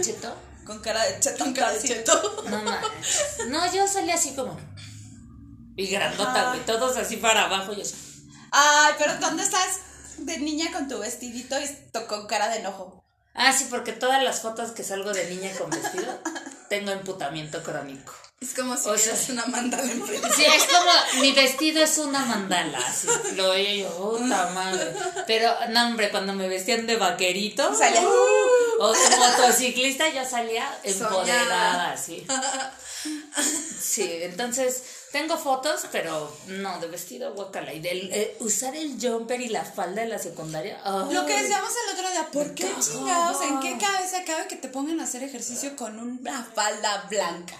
[0.00, 0.36] cheto?
[0.66, 1.44] Con cara de cheto.
[1.44, 2.44] Con cara de cheto.
[3.48, 4.58] No yo salí así como.
[5.76, 6.66] Y grandota, güey.
[6.66, 7.72] Todos así para abajo.
[7.72, 7.94] Yo así.
[8.50, 9.78] Ay, pero ¿dónde estás
[10.18, 11.66] de niña con tu vestidito y
[12.06, 13.01] con cara de enojo?
[13.34, 16.18] Ah, sí, porque todas las fotos que salgo de niña con vestido
[16.68, 18.12] tengo emputamiento crónico.
[18.40, 20.28] Es como si O sea- una mandala enfrente.
[20.34, 23.06] Sí, es como mi vestido es una mandala, así.
[23.36, 24.92] Lo veía yo, puta madre.
[25.28, 30.68] Pero, no, hombre, cuando me vestían de vaquerito Salía- uh, o de motociclista, yo salía
[30.82, 32.26] empoderada, así.
[33.80, 37.72] Sí, entonces tengo fotos, pero no, de vestido guacala.
[37.72, 40.80] Y del eh, usar el jumper y la falda de la secundaria.
[41.10, 43.42] Lo que decíamos el otro día, ¿por qué chingados?
[43.42, 47.54] ¿En qué cabeza cabe que te pongan a hacer ejercicio con una falda blanca?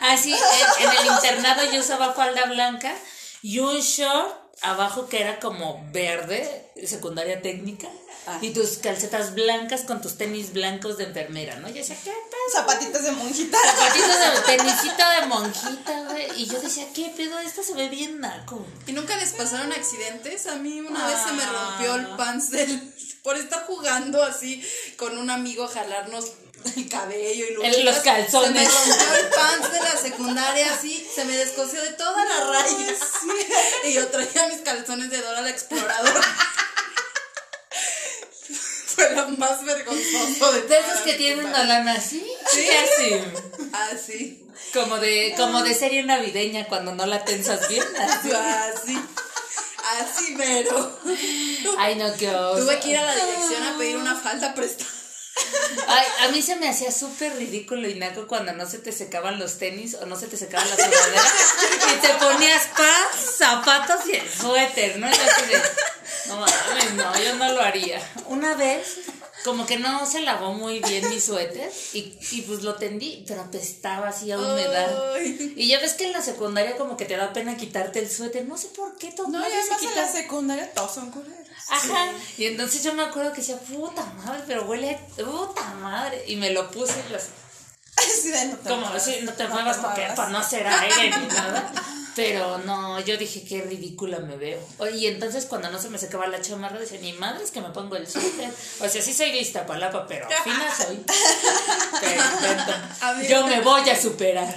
[0.00, 2.94] Ah, sí, en, en el internado yo usaba falda blanca
[3.42, 7.88] y un short abajo que era como verde, secundaria técnica,
[8.26, 8.38] Ah.
[8.40, 11.68] y tus calcetas blancas con tus tenis blancos de enfermera, ¿no?
[11.68, 12.40] Yo decía, ¿qué pedo?
[12.54, 13.58] Zapatitos de monjita.
[13.58, 16.26] Zapatitos de tenisito de monjita, güey.
[16.40, 17.38] Y yo decía, ¿qué pedo?
[17.40, 18.64] Esto se ve bien naco.
[18.86, 20.46] ¿Y nunca les pasaron accidentes?
[20.46, 21.76] A mí una vez se me Ah.
[21.76, 22.94] rompió el pants del...
[23.22, 24.62] Por estar jugando así
[24.96, 26.32] con un amigo, jalarnos
[26.76, 28.68] el cabello y los calzones.
[28.72, 32.48] Se me rompió el pants de la secundaria así, se me descosió de todas las
[32.48, 32.98] rayas.
[33.84, 36.20] Y yo traía mis calzones de Dora la Exploradora.
[38.94, 42.68] Fue lo más vergonzoso de De esos que tienen una lana así, ¿sí?
[42.70, 43.20] así.
[43.72, 47.82] Así, Como de, como de serie navideña cuando no la tensas bien.
[47.98, 48.30] así.
[48.30, 48.98] así.
[50.00, 50.98] Así mero.
[51.78, 52.64] Ay, no, qué oso.
[52.64, 54.90] Tuve que ir a la dirección a pedir una falda prestada.
[55.88, 59.58] Ay, a mí se me hacía súper ridículo y cuando no se te secaban los
[59.58, 61.32] tenis o no se te secaban las sudaderas
[61.92, 65.08] y te ponías pants, zapatos y el suéter, ¿no?
[66.26, 68.00] No mames, no, yo no lo haría.
[68.26, 68.98] Una vez,
[69.44, 73.42] como que no se lavó muy bien mi suéter y, y pues lo tendí, pero
[73.42, 75.12] apestaba así a humedad.
[75.14, 75.52] Ay.
[75.54, 78.46] Y ya ves que en la secundaria como que te da pena quitarte el suéter,
[78.46, 81.10] no sé por qué todo No, y nadie se además en la secundaria todos son
[81.10, 81.44] culeros.
[81.68, 82.12] Ajá.
[82.38, 86.24] Y entonces yo me acuerdo que decía, puta madre, pero huele, a puta madre.
[86.26, 87.24] Y me lo puse y los,
[88.24, 90.16] de no te como muevas, no te muevas porque muevas.
[90.16, 91.72] para no hacer aire ni nada.
[92.16, 94.60] Pero no, yo dije qué ridícula me veo.
[94.94, 97.70] Y entonces cuando no se me secaba la chamarra decía, ni madre es que me
[97.70, 98.50] pongo el suéter.
[98.80, 100.96] O sea, sí soy vista palapa, pero fina soy.
[100.98, 102.72] Perfecto.
[103.28, 104.54] Yo me voy a superar.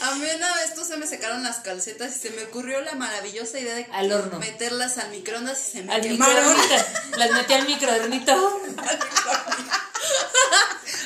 [0.00, 2.94] A mí una vez tú se me secaron las calcetas y se me ocurrió la
[2.94, 4.38] maravillosa idea de Al horno.
[4.38, 6.56] meterlas al microondas y se me Al quemaron.
[7.16, 8.32] Las metí al microornito.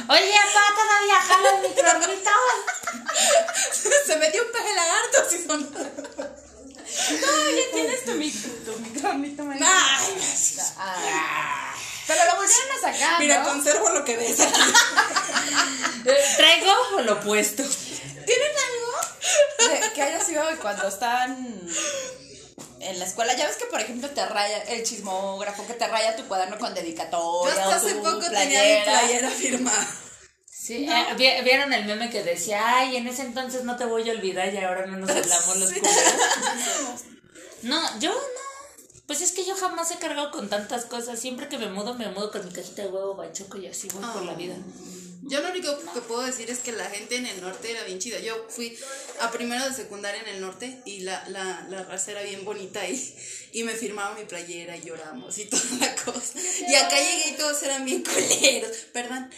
[0.08, 2.30] Oye, papá, todavía jala el microornito.
[4.06, 5.74] se me dio un peje lagarto así son.
[7.46, 9.58] Oye, tienes tu, mic- tu micrófono, man.
[9.62, 10.14] Ay,
[10.78, 11.74] Ah.
[12.06, 13.48] Pero lo volvieron a sacar, mira, ¿no?
[13.50, 14.38] conservo lo que ves.
[16.04, 17.62] Eh, ¿Traigo o lo opuesto?
[17.62, 21.60] ¿Tienen algo de que haya sido cuando están
[22.80, 23.34] en la escuela?
[23.34, 26.70] Ya ves que, por ejemplo, te raya el chismógrafo, que te raya tu cuaderno con
[26.70, 27.52] Yo dedicatoria.
[27.54, 29.86] hasta o hace poco tenía mi playera firmada.
[30.76, 34.08] Sí, eh, vi- ¿vieron el meme que decía, ay, en ese entonces no te voy
[34.08, 37.02] a olvidar y ahora no nos hablamos los culeros?
[37.62, 38.42] No, yo no.
[39.06, 41.18] Pues es que yo jamás he cargado con tantas cosas.
[41.18, 44.04] Siempre que me mudo, me mudo con mi cajita de huevo, bachoco y así voy
[44.12, 44.56] por la vida.
[45.24, 47.98] Yo lo único que puedo decir es que la gente en el norte era bien
[47.98, 48.18] chida.
[48.20, 48.76] Yo fui
[49.20, 52.88] a primero de secundaria en el norte y la, la, la raza era bien bonita
[52.88, 53.14] y,
[53.52, 56.38] y me firmaban mi playera y lloramos y toda la cosa.
[56.66, 58.76] Y acá llegué y todos eran bien culeros.
[58.92, 59.30] Perdón.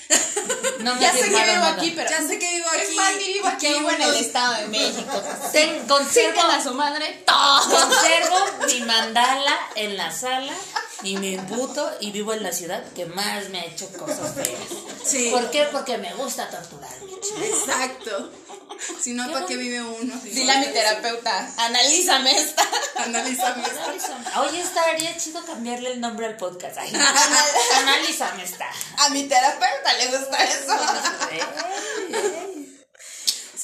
[0.80, 1.72] No me Ya sé que vivo nada.
[1.74, 2.08] aquí, pero.
[2.10, 2.96] Ya sé que vivo Es aquí.
[2.96, 4.14] más, ni vivo aquí, Aquí vivo en el.
[4.16, 5.22] Estado de México.
[5.52, 7.70] Ten- conservo, a su madre todo.
[7.70, 10.52] conservo mi mandala en la sala
[11.02, 14.58] y me embuto y vivo en la ciudad que más me ha hecho cosas feas.
[15.04, 15.30] Sí.
[15.30, 15.64] ¿Por qué?
[15.72, 17.10] Porque me gusta torturarme.
[17.46, 18.30] Exacto.
[19.00, 20.20] Si no, ¿para qué vive uno?
[20.22, 22.62] Si Dile a mi terapeuta, analízame esta.
[22.96, 23.64] Analízame.
[23.64, 24.24] Analízame.
[24.46, 26.78] Oye, estaría chido cambiarle el nombre al podcast.
[26.78, 26.92] Ay,
[27.76, 28.66] analízame esta.
[28.98, 32.53] A mi terapeuta le gusta eso.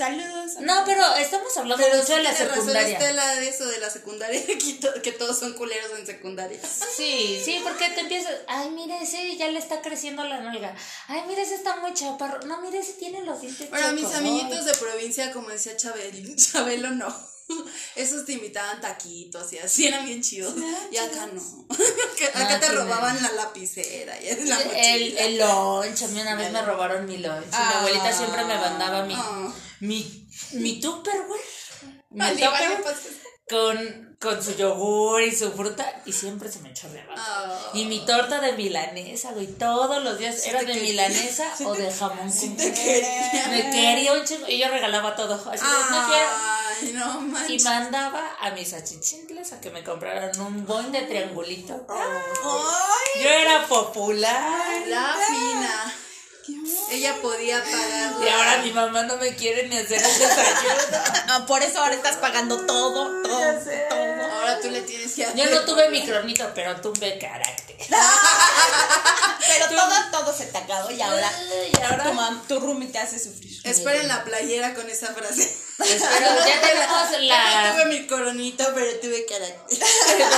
[0.01, 0.53] Saludos.
[0.61, 2.99] No, pero estamos hablando Pero mucho sí de la tiene razón secundaria.
[2.99, 6.59] Estela de eso de la secundaria, que, to- que todos son culeros en secundaria.
[6.97, 10.75] Sí, sí, porque te empiezas, ay, mira ese ya le está creciendo la nalga.
[11.09, 12.41] Ay, mira ese está muy chaparro.
[12.47, 16.93] No, mira ese tiene los dientes Para mis amiguitos de provincia, como decía Chabel, Chabelo,
[16.93, 17.15] no.
[17.97, 20.55] Esos te invitaban taquitos y así eran bien chidos.
[20.91, 21.41] Y acá no.
[22.35, 25.21] Acá Ah, te robaban la lapicera y la El, mochila.
[25.25, 27.47] el lunch, a mí una vez me robaron mi lunch.
[27.51, 29.53] mi abuelita siempre me mandaba mi, Ah.
[29.81, 31.41] mi, mi tupperware.
[32.11, 32.97] Mi Vale, vale, tupper pues.
[33.49, 37.15] con, con su yogur y su fruta y siempre se me chorreaba.
[37.17, 37.71] Ah.
[37.73, 42.31] Y mi torta de milanesa, güey, todos los días era de milanesa o de jamón
[42.31, 43.49] con te quería.
[43.49, 45.35] Me quería un chingo y yo regalaba todo.
[45.51, 51.01] Así no no Y mandaba a mis achichincles a que me compraran un boing de
[51.03, 51.87] triangulito.
[51.89, 54.83] Ay, Yo era popular.
[54.87, 55.95] La fina.
[56.91, 58.15] Ella podía pagar.
[58.25, 60.99] Y ahora mi mamá no me quiere ni hacer el desayuno.
[61.29, 63.41] ah, por eso ahora estás pagando todo, todo,
[63.89, 64.23] todo.
[64.33, 65.37] Ahora tú le tienes que hacer.
[65.37, 67.77] Yo no tuve micronito, pero tuve carácter.
[69.49, 71.29] Pero todo, todo se te acabó y ahora,
[71.73, 73.61] Y ahora- tu, mam, tu roomie te hace sufrir.
[73.65, 75.51] Esperen la playera con esa frase.
[75.85, 77.73] Espero, ya tenemos No la.
[77.75, 79.79] tuve mi coronito, pero tuve carácter.
[80.07, 80.29] Pero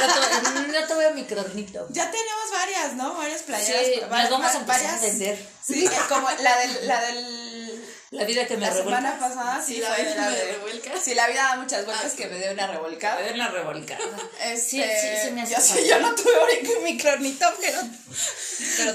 [0.53, 1.87] tu- no tuve micronito.
[1.91, 3.15] Ya tenemos varias, ¿no?
[3.15, 3.85] Varias playeras.
[3.87, 5.47] Sí, va- las vamos a empezar varias- a vender.
[5.67, 8.97] Sí, es como la del, la del La vida que me la revuelca.
[9.01, 10.91] semana pasada sí, Sí, la fue vida la me de revuelca.
[11.03, 13.17] Sí, la vida da muchas vueltas Ah, que me dio una revolcada.
[13.21, 14.01] Me den la revolcada.
[14.45, 17.79] Este, Sí, sí, sí me hace yo, sí, yo no tuve ahorita mi cronito, pero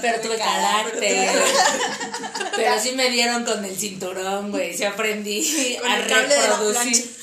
[0.02, 1.26] Pero, tuve carácter.
[1.26, 2.52] carácter.
[2.56, 4.76] Pero sí me dieron con el cinturón, güey.
[4.76, 7.16] Sí aprendí Con a el cable de la reproducir.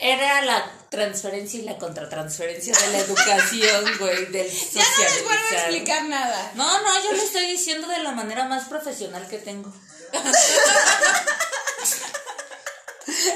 [0.00, 5.44] Era la transferencia y la contratransferencia de la educación, güey, del ya no les vuelvo
[5.44, 6.52] a explicar nada.
[6.54, 9.72] No, no, yo lo estoy diciendo de la manera más profesional que tengo.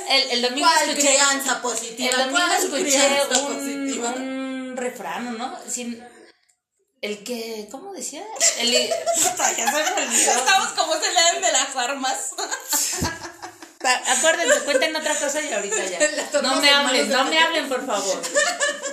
[0.08, 2.10] El, el domingo ¿Cuál escuché, crianza positiva?
[2.10, 4.10] el domingo ¿Cuál escuché un, positiva?
[4.16, 5.58] un refrán, ¿no?
[5.68, 6.02] Sin,
[7.02, 8.24] el que, ¿cómo decía?
[8.58, 8.88] El, ya
[9.36, 10.32] se me olvidó.
[10.32, 12.30] Estamos como se leen de las armas.
[13.86, 15.98] Acuérdense, cuenten otra cosa y ahorita ya.
[16.42, 18.20] No me en hablen, no me hablen, por favor.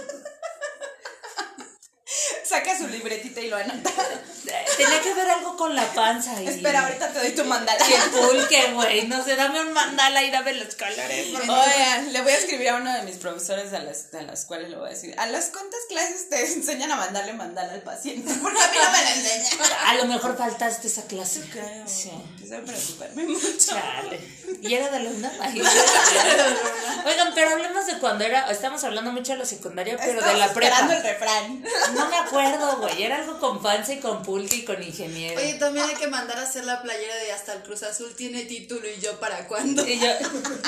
[2.53, 3.89] Saca su libretita y lo anota.
[4.77, 6.39] Tenía que ver algo con la panza.
[6.39, 7.83] Y, Espera, ahorita te doy tu mandala.
[7.83, 9.07] El pulque, güey.
[9.07, 11.27] No sé, dame un mandala y dame los colores.
[11.33, 14.67] Oigan, le voy a escribir a uno de mis profesores de la, de la escuela
[14.67, 17.81] y le voy a decir, ¿a las cuántas clases te enseñan a mandarle mandala al
[17.81, 18.31] paciente?
[18.41, 19.69] Porque a mí no me la enseñan.
[19.87, 21.41] A lo mejor faltaste esa clase.
[21.51, 21.87] Creo.
[21.87, 22.11] Sí.
[22.35, 23.71] Empecé a preocuparme mucho.
[23.71, 24.19] Chale.
[24.61, 25.31] ¿Y era de la UNAM?
[27.05, 28.49] Oigan, pero hablemos de cuando era.
[28.51, 30.79] Estamos hablando mucho de la secundaria, pero de la prepa.
[30.93, 31.63] el refrán.
[31.95, 32.42] No me acuerdo,
[32.79, 33.03] güey.
[33.03, 35.39] Era algo con panza y con pulque y con ingeniero.
[35.39, 38.43] Oye, también hay que mandar a hacer la playera de hasta el Cruz Azul tiene
[38.45, 39.85] título y yo para cuándo.
[39.87, 40.07] Y yo,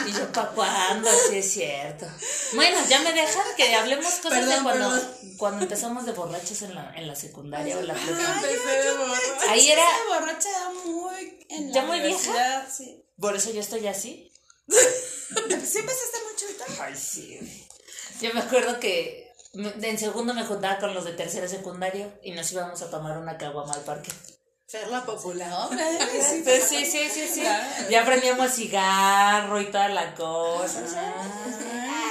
[0.08, 1.10] y yo, ¿pa' cuándo?
[1.30, 2.06] Sí, es cierto.
[2.54, 5.18] Bueno, ya me dejan que hablemos cosas de Perdón, cuando, perdón.
[5.38, 8.34] cuando empezamos de borrachos en la, en la secundaria o en la prepa.
[8.36, 9.52] Empecé de borracha.
[9.52, 11.46] Ahí era- esa borracha ya muy.
[11.50, 12.68] En ¿Ya la muy vieja?
[12.70, 13.02] Sí.
[13.20, 14.32] Por eso yo estoy así.
[14.68, 16.84] ¿Sí empezaste mucho ahorita?
[16.84, 17.40] Ay, sí.
[18.22, 19.25] Yo me acuerdo que
[19.56, 23.38] en segundo me juntaba con los de tercera secundaria y nos íbamos a tomar una
[23.38, 24.12] caguama al parque.
[24.68, 25.70] Ser la popular.
[25.72, 26.42] sí.
[26.44, 27.44] Pues sí, sí, sí, sí.
[27.90, 30.82] Ya aprendíamos cigarro y toda la cosa.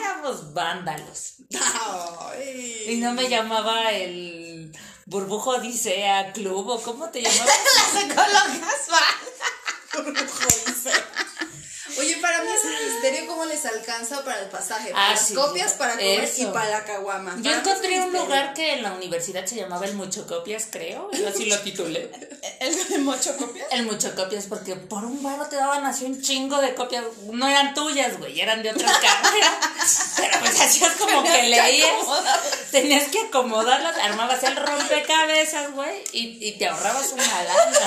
[0.01, 1.34] éramos vándalos.
[2.32, 2.84] Ay.
[2.88, 4.72] Y no me llamaba el
[5.07, 7.47] burbujo odisea club o cómo te llamaba.
[7.47, 9.24] Las ecólogas van.
[11.99, 14.91] Oye, para mí es un misterio cómo les alcanza para el pasaje.
[14.91, 15.35] Ah, Para las sí.
[15.35, 16.43] copias, para comer Eso.
[16.43, 17.37] y para la caguama.
[17.41, 21.11] Yo encontré un lugar que en la universidad se llamaba el Muchocopias, creo.
[21.12, 22.11] Yo así lo titulé.
[22.61, 23.66] ¿El de mocho copias?
[23.70, 27.05] El mucho copias, porque por un baro te daban así un chingo de copias.
[27.30, 29.55] No eran tuyas, güey, eran de otras carreras.
[30.16, 31.91] Pero pues hacías como que leías.
[32.70, 37.78] Tenías que acomodarlas, armabas el rompecabezas, güey, y, y te ahorrabas una lana.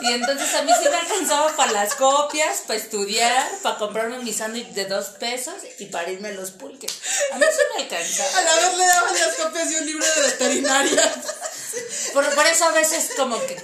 [0.00, 4.32] Y entonces a mí sí me alcanzaba para las copias, para estudiar, para comprarme mi
[4.32, 6.90] sándwich de dos pesos y para irme a los pulques.
[7.32, 8.38] A mí sí me alcanzaba.
[8.38, 11.14] A la vez le daban las copias de un libro de veterinaria.
[12.12, 13.56] Por, por eso a veces como que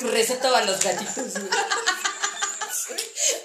[0.00, 1.40] receto a los gatitos.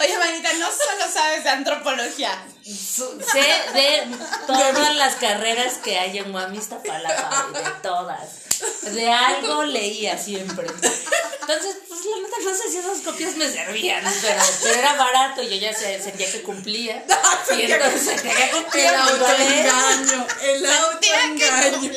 [0.01, 2.43] Oye, manita, no solo sabes de antropología.
[2.65, 8.48] Sé de todas las carreras que hay en Guamistapalapa, güey, de todas.
[8.83, 10.67] De algo leía siempre.
[10.67, 15.41] Entonces, pues la neta no sé si esas copias me servían, pero, pero era barato
[15.41, 17.03] y yo ya se- sentía que cumplía.
[17.57, 18.91] Y entonces sentía que El cumplía.
[18.91, 19.11] ¿vale?
[19.11, 20.27] autoengaño.
[20.43, 21.91] El autoengaño.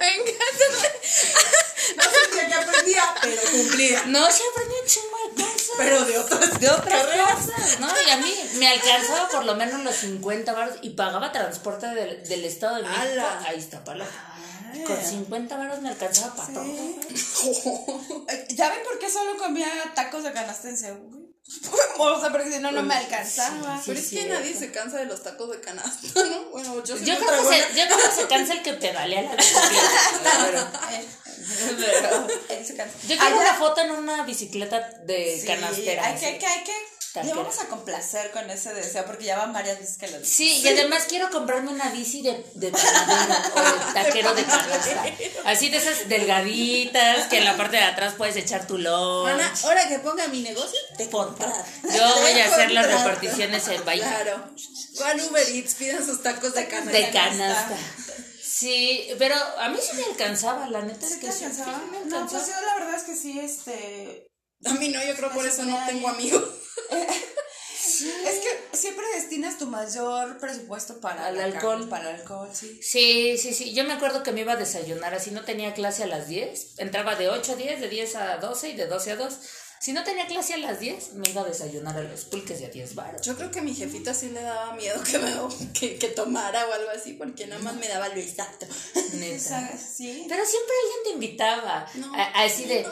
[0.00, 0.88] Me encanta.
[1.96, 4.02] No sentía que aprendía, pero cumplía.
[4.06, 5.70] No, sí aprendí un chingo de cosas.
[5.78, 7.88] Pero de otras de otras cosas, ¿no?
[8.06, 12.26] Y a mí me alcanzaba por lo menos los 50 baros y pagaba transporte del,
[12.28, 14.27] del Estado de México a Iztapalapa.
[14.86, 16.64] Con 50 baros me alcanzaba para todo.
[18.28, 21.34] Eh, ¿Ya ven por qué solo comía tacos de canasta en Seúl?
[22.00, 23.80] O sea, porque si no, no me alcanzaba.
[23.84, 26.44] Pero es que nadie se cansa de los tacos de canasta, ¿no?
[26.50, 29.22] Bueno, yo sí Yo creo, que se, yo creo que se cansa el que pedalea
[29.22, 29.70] la bicicleta.
[30.44, 30.68] Pero-
[31.76, 32.94] Pero él se cansa.
[33.08, 36.06] Yo quiero una foto en una bicicleta de Sí, canastera.
[36.06, 36.72] Hay que, hay que, hay que.
[37.14, 40.24] Le vamos a complacer con ese deseo porque ya van varias veces que lo digo.
[40.30, 45.04] Sí, y además quiero comprarme una bici de, de panadero o de taquero de canasta.
[45.46, 49.24] Así de esas delgaditas que en la parte de atrás puedes echar tu lunch.
[49.24, 51.52] Mana, ahora que ponga mi negocio, te comprar.
[51.84, 54.04] Yo voy a hacer las reparticiones en Bahía.
[54.08, 54.50] Claro.
[54.96, 56.92] Juan Uber Eats, pidan sus tacos de canasta.
[56.98, 57.76] De canasta.
[58.42, 61.78] Sí, pero a mí sí me alcanzaba, la neta es ¿Sí que te sí, alcanzaba?
[61.78, 62.42] sí me No, alcanzaba.
[62.44, 64.26] pues yo la verdad es que sí, este.
[64.64, 66.42] A mí no, yo creo por eso no tengo amigos.
[66.90, 71.76] Es que siempre destinas tu mayor presupuesto para Al alcohol.
[71.78, 72.80] carne, Para el alcohol, sí.
[72.82, 73.72] Sí, sí, sí.
[73.74, 76.78] Yo me acuerdo que me iba a desayunar así, no tenía clase a las 10.
[76.78, 79.38] Entraba de 8 a 10, de 10 a 12 y de 12 a 2.
[79.80, 82.66] Si no tenía clase a las 10, me iba a desayunar a los pulques de
[82.66, 83.22] a 10 baros.
[83.22, 85.32] Yo creo que mi jefita sí le daba miedo que, me,
[85.72, 88.66] que, que tomara o algo así, porque nada más me daba lo exacto.
[89.14, 89.38] Neta.
[89.48, 89.80] ¿Sabes?
[89.80, 90.26] Sí.
[90.28, 91.86] Pero siempre alguien te invitaba.
[91.94, 92.14] No.
[92.14, 92.86] A, a así de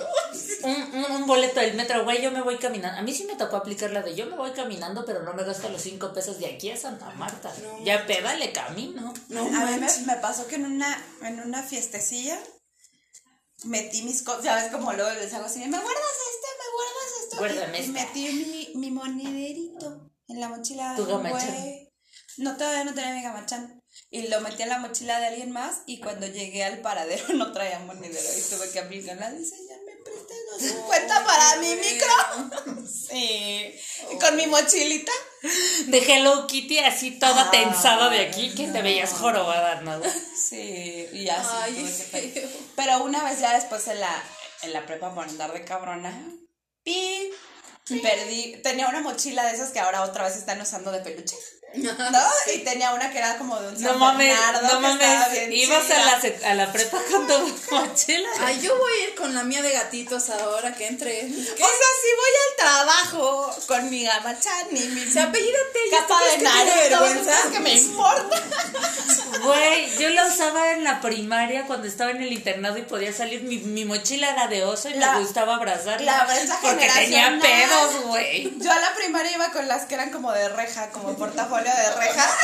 [0.62, 2.98] un, un, un boleto del metro, güey, yo me voy caminando.
[2.98, 5.44] A mí sí me tocó aplicar la de yo me voy caminando, pero no me
[5.44, 7.52] gasto los 5 pesos de aquí a Santa Marta.
[7.62, 9.14] No ya pedale camino.
[9.28, 12.38] No, a mí me, pasó que en una, en una fiestecilla
[13.64, 16.55] metí mis cosas, ya ves como luego les hago así, ¿me guardas este?
[17.32, 17.72] ¿Me guardas esto?
[17.72, 21.86] Guárdame y, metí mi, mi monederito en la mochila de un güey.
[22.38, 23.82] No, todavía no tenía mi gamachán.
[24.10, 27.52] Y lo metí en la mochila de alguien más y cuando llegué al paradero no
[27.52, 31.74] traía monedero y tuve que aplicar la de señor, me presté los 50 para mi
[31.74, 32.86] micro.
[33.08, 33.74] sí.
[34.20, 35.12] Con mi mochilita.
[35.86, 40.00] De Hello Kitty así toda Ah, tensada de aquí que te veías jorobada, ¿no?
[40.34, 42.48] Sí, y así Ay, tuve que.
[42.74, 44.22] Pero una vez ya después en la,
[44.62, 46.12] en la prepa por andar de cabrona,
[46.86, 47.32] pi,
[48.00, 51.36] perdí, tenía una mochila de esas que ahora otra vez están usando de peluche.
[51.76, 51.92] ¿No?
[52.54, 55.48] Y tenía una que era como de un No mames, Bernardo, no mames.
[55.50, 57.34] Ibas a la, a la prepa con tu
[57.74, 58.28] mochila.
[58.40, 61.24] Ay, yo voy a ir con la mía de gatitos ahora que entre.
[61.24, 65.78] O sea, si voy al trabajo con mi gamachán y mi Se apellídate.
[65.90, 67.32] capa de vergüenza.
[67.32, 68.42] ¿sabes que me importa?
[69.42, 73.42] Güey, yo la usaba en la primaria cuando estaba en el internado y podía salir.
[73.42, 76.26] Mi, mi mochila era de oso y La- me gustaba abrazarla.
[76.26, 78.52] la Porque tenía pedos, güey.
[78.58, 81.90] Yo a la primaria iba con las que eran como de reja, como portafolio de
[81.92, 82.24] reja.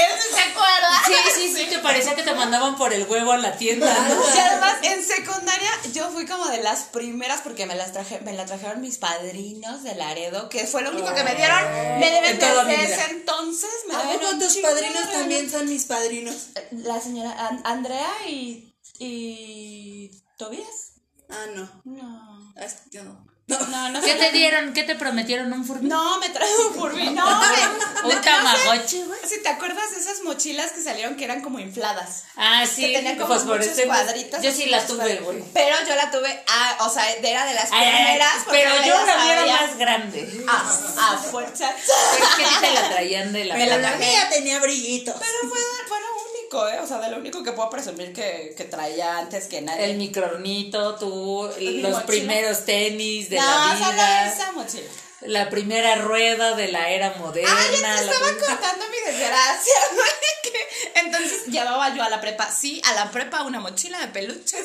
[0.00, 0.90] ¿Él sí se acuerda?
[1.06, 4.22] Sí, sí, sí, te parecía que te mandaban por el huevo a la tienda, ¿no?
[4.34, 8.32] Y además en secundaria yo fui como de las primeras porque me las traje, me
[8.32, 11.62] la trajeron mis padrinos de Laredo, que fue lo único que me dieron.
[11.98, 13.70] Me deben desde ese entonces.
[13.88, 16.48] Me ¿A deben tus padrinos también son mis padrinos?
[16.72, 20.92] La señora An- Andrea y y Tobias.
[21.28, 21.82] Ah, no.
[21.84, 22.54] No.
[22.56, 23.26] Ah, es- yo no.
[23.48, 24.72] No, no ¿Qué te dieron?
[24.72, 25.52] ¿Qué te prometieron?
[25.52, 25.86] ¿Un furby?
[25.86, 27.10] No, me trajo un Furby.
[27.10, 29.20] No, me- ¿Un tamagotchi, güey?
[29.24, 32.24] Si te acuerdas de esas mochilas que salieron que eran como infladas.
[32.36, 32.82] Ah, sí.
[32.82, 34.42] que tenía como muchos cuadritos.
[34.42, 35.44] Yo sí así, la muchos tuve, güey.
[35.54, 38.34] Pero yo la tuve, ah, o sea, era de las primeras.
[38.50, 40.44] pero ya yo la vi era más grande.
[40.48, 41.70] A, a fuerza.
[41.76, 45.14] Pero es que a te la traían de la Pero la la mía tenía brillitos.
[45.20, 46.15] Pero fue, fue lo
[46.46, 46.80] único, ¿eh?
[46.80, 49.84] O sea, de lo único que puedo presumir que, que traía antes que nadie.
[49.90, 52.06] El microornito, tú, los mochila.
[52.06, 54.88] primeros tenis de no, la solo vida, esa mochila.
[55.22, 57.50] la primera rueda de la era moderna.
[57.52, 59.74] Ah, yo te estaba contando mi desgracia,
[60.42, 64.56] que Entonces llevaba yo a la prepa, sí, a la prepa una mochila de peluche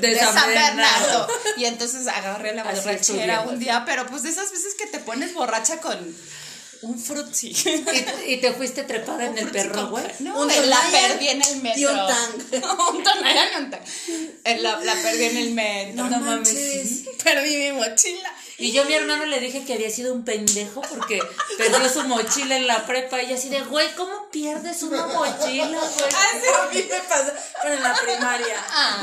[0.00, 1.26] De de San San Bernardo.
[1.26, 1.28] Bernardo.
[1.56, 5.34] Y entonces agarré la borrachera un día, pero pues de esas veces que te pones
[5.34, 6.16] borracha con
[6.82, 7.48] un frutzi.
[7.50, 10.04] Y, y te fuiste trepada en el perro, güey.
[10.20, 11.80] No, Un la perdí en el metro.
[11.80, 12.62] y un tang.
[12.94, 13.82] un tonaya y un tang.
[14.62, 16.04] La, la perdí en el metro.
[16.04, 16.24] No mames,
[16.54, 16.88] manches.
[16.88, 17.08] sí.
[17.22, 18.32] Perdí mi mochila.
[18.58, 21.18] Y yo a mi hermano le dije que había sido un pendejo porque
[21.56, 26.14] perdió su mochila en la prepa y así de, güey, ¿cómo pierdes una mochila, güey?
[26.60, 28.56] A mí me pasó, pero en la primaria.
[28.70, 29.02] Ah.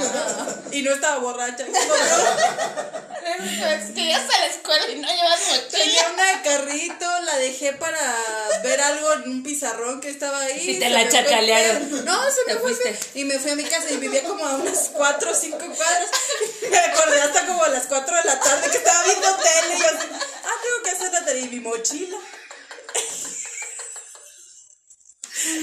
[0.72, 1.66] Y no estaba borracha.
[3.36, 6.14] Es que ya a la escuela y no llevas Tenía mochila.
[6.14, 8.16] una de carrito, la dejé para
[8.64, 10.72] ver algo en un pizarrón que estaba ahí.
[10.72, 12.06] Y te la fue chacalearon.
[12.06, 12.74] No, se me fue.
[12.74, 13.20] fuiste.
[13.20, 16.10] Y me fui a mi casa y vivía como a unas 4 o 5 cuadras.
[16.70, 19.80] Me acordé hasta como a las 4 de la tarde que estaba viendo tele y
[19.80, 22.18] yo así, ah, tengo que hacer la tarea y mi mochila.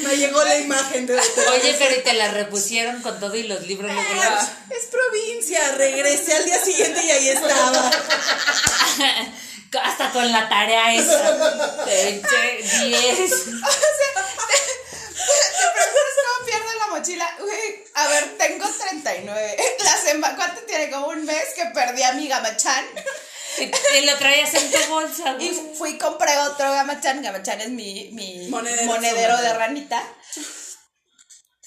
[0.02, 1.14] Me llegó la imagen de.
[1.52, 4.38] Oye, pero y te la repusieron con todo y los libros luego.
[4.70, 7.90] Es provincia, regresé al día siguiente y ahí estaba.
[9.82, 11.84] Hasta con la tarea esa.
[11.84, 13.16] Te eché 10.
[13.28, 14.83] ¿Te preguntas
[15.24, 17.36] cómo pierdo la mochila?
[17.38, 19.56] Güey, a ver, tengo 39.
[19.84, 20.90] La ¿Cuánto tiene?
[20.90, 22.84] Como un mes que perdí a mi gamachán.
[23.58, 27.22] Y, y lo traías en tu bolsa, Y fui y compré otro gamachán.
[27.22, 28.86] Gamachán es mi, mi Monedero.
[28.86, 30.02] monedero, de ranita.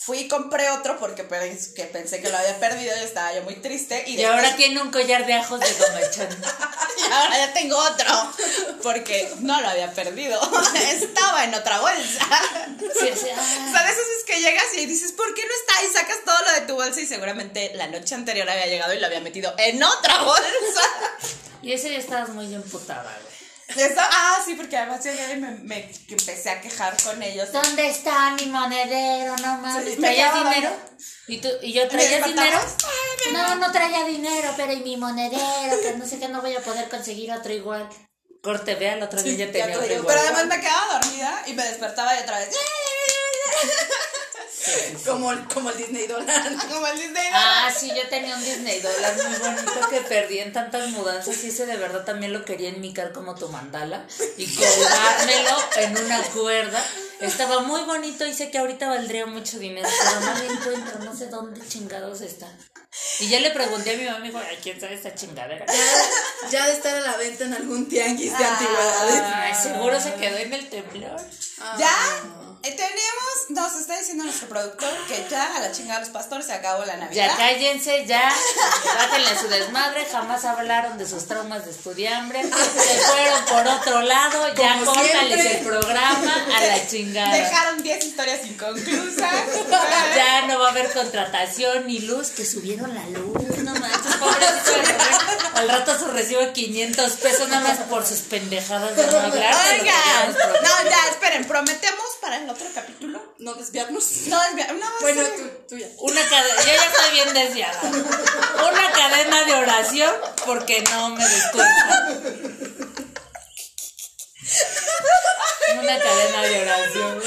[0.08, 3.56] Fui y compré otro porque que pensé que lo había perdido y estaba yo muy
[3.56, 4.06] triste.
[4.08, 6.30] Y, Y después- ahora tiene un collar de ajos de gomachón.
[7.10, 8.34] y ahora ya tengo otro.
[8.84, 10.40] Porque no lo había perdido.
[10.76, 12.26] Estaba en otra bolsa.
[12.80, 13.70] Sí, sí, O ah.
[13.70, 15.84] esas veces que llegas y dices, ¿por qué no está?
[15.84, 19.00] Y sacas todo lo de tu bolsa y seguramente la noche anterior había llegado y
[19.00, 20.84] lo había metido en otra bolsa.
[21.62, 23.47] Y ese día estabas muy emputada, güey.
[23.76, 27.52] Eso- ah, sí, porque además llegué y me, me empecé a quejar con ellos.
[27.52, 29.36] ¿Dónde está mi monedero?
[29.38, 29.84] No mames.
[29.94, 30.72] Sí, me ¿Traías dinero?
[31.28, 32.58] ¿Y, tú, ¿Y yo traía dinero?
[32.60, 36.42] "Ay, mi No, no traía dinero, pero y mi monedero, que no sé qué, no
[36.42, 37.88] voy a poder conseguir otro igual.
[38.42, 40.16] Corte, vea, el otro día ya ya tenía otro traía igual.
[40.16, 42.50] Pero además me quedaba dormida y me despertaba y otra vez.
[45.06, 46.56] Como, el- como el Disney Dólar.
[46.70, 47.24] Como el Disney.
[47.34, 51.50] Ah, sí, yo tenía un Disney dólar muy bonito que perdí en tantas mudanzas y
[51.50, 54.06] ese de verdad también lo quería enmicar como tu mandala
[54.38, 56.84] y colgármelo en una cuerda.
[57.20, 61.16] Estaba muy bonito y sé que ahorita valdría mucho dinero, pero no lo encuentro, no
[61.16, 62.48] sé dónde chingados está.
[63.20, 65.66] Y ya le pregunté a mi mamá y me dijo, ay, ¿quién sabe esta chingadera?
[65.66, 68.52] Ya, ya de estar a la venta en algún tianguis de Ah.
[68.52, 69.22] antigüedades.
[69.34, 71.20] Ay, seguro se quedó en el temblor.
[71.80, 71.92] Ya
[72.64, 76.54] eh, teníamos, nos está diciendo nuestro productor que ya a la chingada los pastores se
[76.54, 77.30] acabó la Navidad.
[77.30, 78.34] Ya cállense, ya,
[78.98, 84.54] bájenle su desmadre, jamás hablaron de sus traumas de estudiambre, se fueron por otro lado,
[84.56, 87.36] ya córtales el programa a la chingada.
[87.36, 89.34] Dejaron 10 historias inconclusas.
[90.16, 95.48] Ya no va a haber contratación ni luz, que subieron la luz, no manches, pobrecito.
[95.56, 99.56] Al rato su recibo de 500 pesos nada más por sus pendejadas de no hablar.
[99.72, 100.34] Oigan,
[100.64, 103.34] no, ya, esperen, prometemos para el otro capítulo.
[103.40, 104.06] No desviarnos.
[104.28, 105.32] No, es bien, no, Bueno, sí.
[105.38, 105.88] tú, tú ya.
[106.00, 107.82] Una cadena, yo ya estoy bien desviada.
[107.82, 110.14] Una cadena de oración
[110.46, 112.10] porque no me descuenta.
[115.82, 117.24] Una cadena de oración.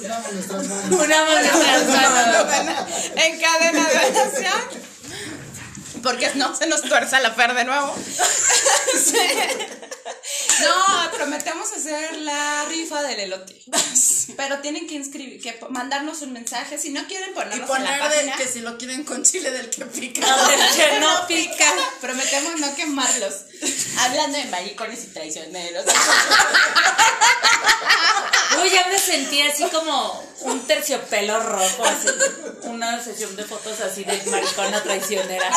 [0.00, 1.00] Unamos nuestras manos.
[1.00, 4.88] Una mano en cadena de oración.
[6.02, 7.94] Porque no se nos tuerza la fer de nuevo.
[9.04, 9.77] Sí.
[10.60, 13.60] No, prometemos hacer la rifa del elote.
[14.36, 16.78] Pero tienen que inscribir, que mandarnos un mensaje.
[16.78, 18.36] Si no quieren Y ponernos en la poner de página.
[18.36, 20.20] que si lo quieren con chile del que pica.
[20.46, 21.72] Ver, que no pica.
[22.00, 23.34] Prometemos no quemarlos.
[23.98, 25.84] Hablando de maricones y traicioneros.
[28.62, 32.08] Uy, ya me sentí así como un terciopelo rojo, así.
[32.62, 35.50] Una sesión de fotos así de maricona traicionera.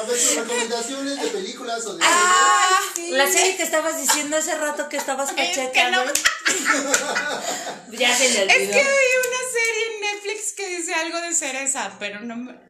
[0.00, 2.80] A ver, sus recomendaciones de películas o de Ah,
[3.10, 6.04] La serie que estabas diciendo hace rato que estabas Es que no-.
[7.92, 8.72] Ya se le Es olvidó.
[8.72, 12.68] que vi una serie en Netflix que dice algo de cereza, pero no me.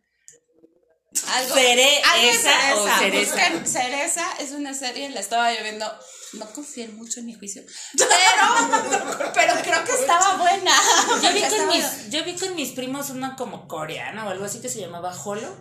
[1.26, 3.32] Algo, ¿Cereza algo de o cereza?
[3.34, 5.90] Busquen cereza es una serie, la estaba yo viendo.
[6.34, 7.62] No confié mucho en mi juicio.
[7.96, 10.72] Pero, pero creo que estaba buena.
[11.22, 14.30] Yo vi, Porque con estaba- mis, yo vi con mis primos una como coreana o
[14.30, 15.56] algo así que se llamaba Holo.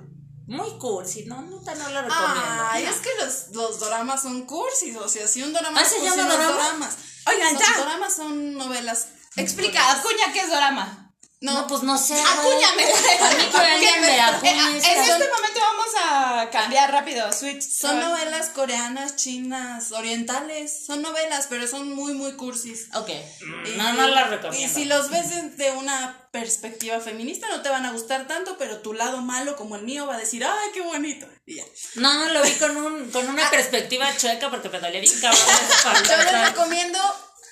[0.47, 2.41] Muy cursi, no, neta no la recomiendo.
[2.71, 6.01] Ay, es que los, los doramas son cursis, o sea, si un dorama ¿Ah, se
[6.01, 6.53] llama dorama?
[6.53, 6.97] doramas.
[7.27, 7.77] Oigan, Los ya.
[7.77, 9.09] doramas son novelas.
[9.35, 11.06] Explica, acuña qué es dorama.
[11.39, 12.15] No, pues no sé.
[12.15, 12.25] güey.
[12.25, 13.27] Acuñamela.
[13.27, 17.61] A mí que alguien me En este momento vamos a cambiar rápido, switch.
[17.61, 20.85] Son novelas coreanas, chinas, orientales.
[20.87, 22.87] Son novelas, pero son muy, muy cursis.
[22.95, 23.09] Ok.
[23.09, 24.73] Y- No, no la Y recomiendo.
[24.73, 28.93] si los ves desde una perspectiva feminista, no te van a gustar tanto, pero tu
[28.93, 31.27] lado malo, como el mío, va a decir, ¡ay, qué bonito!
[31.45, 31.63] Y ya.
[31.95, 35.39] No, lo vi con, un, con una perspectiva chueca porque me dolía bien cabrón.
[36.09, 36.99] Yo les recomiendo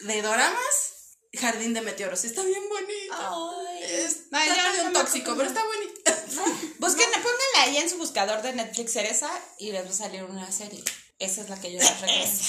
[0.01, 0.91] de doramas,
[1.33, 2.23] Jardín de Meteoros.
[2.25, 3.64] Está bien bonito.
[3.85, 6.01] Es No, yo de un tóxico, pero está bonito.
[6.79, 9.29] Busquen, pónganla ahí en su buscador de Netflix Cereza
[9.59, 10.83] y les va a salir una serie.
[11.19, 12.39] Esa es la que yo les recomiendo.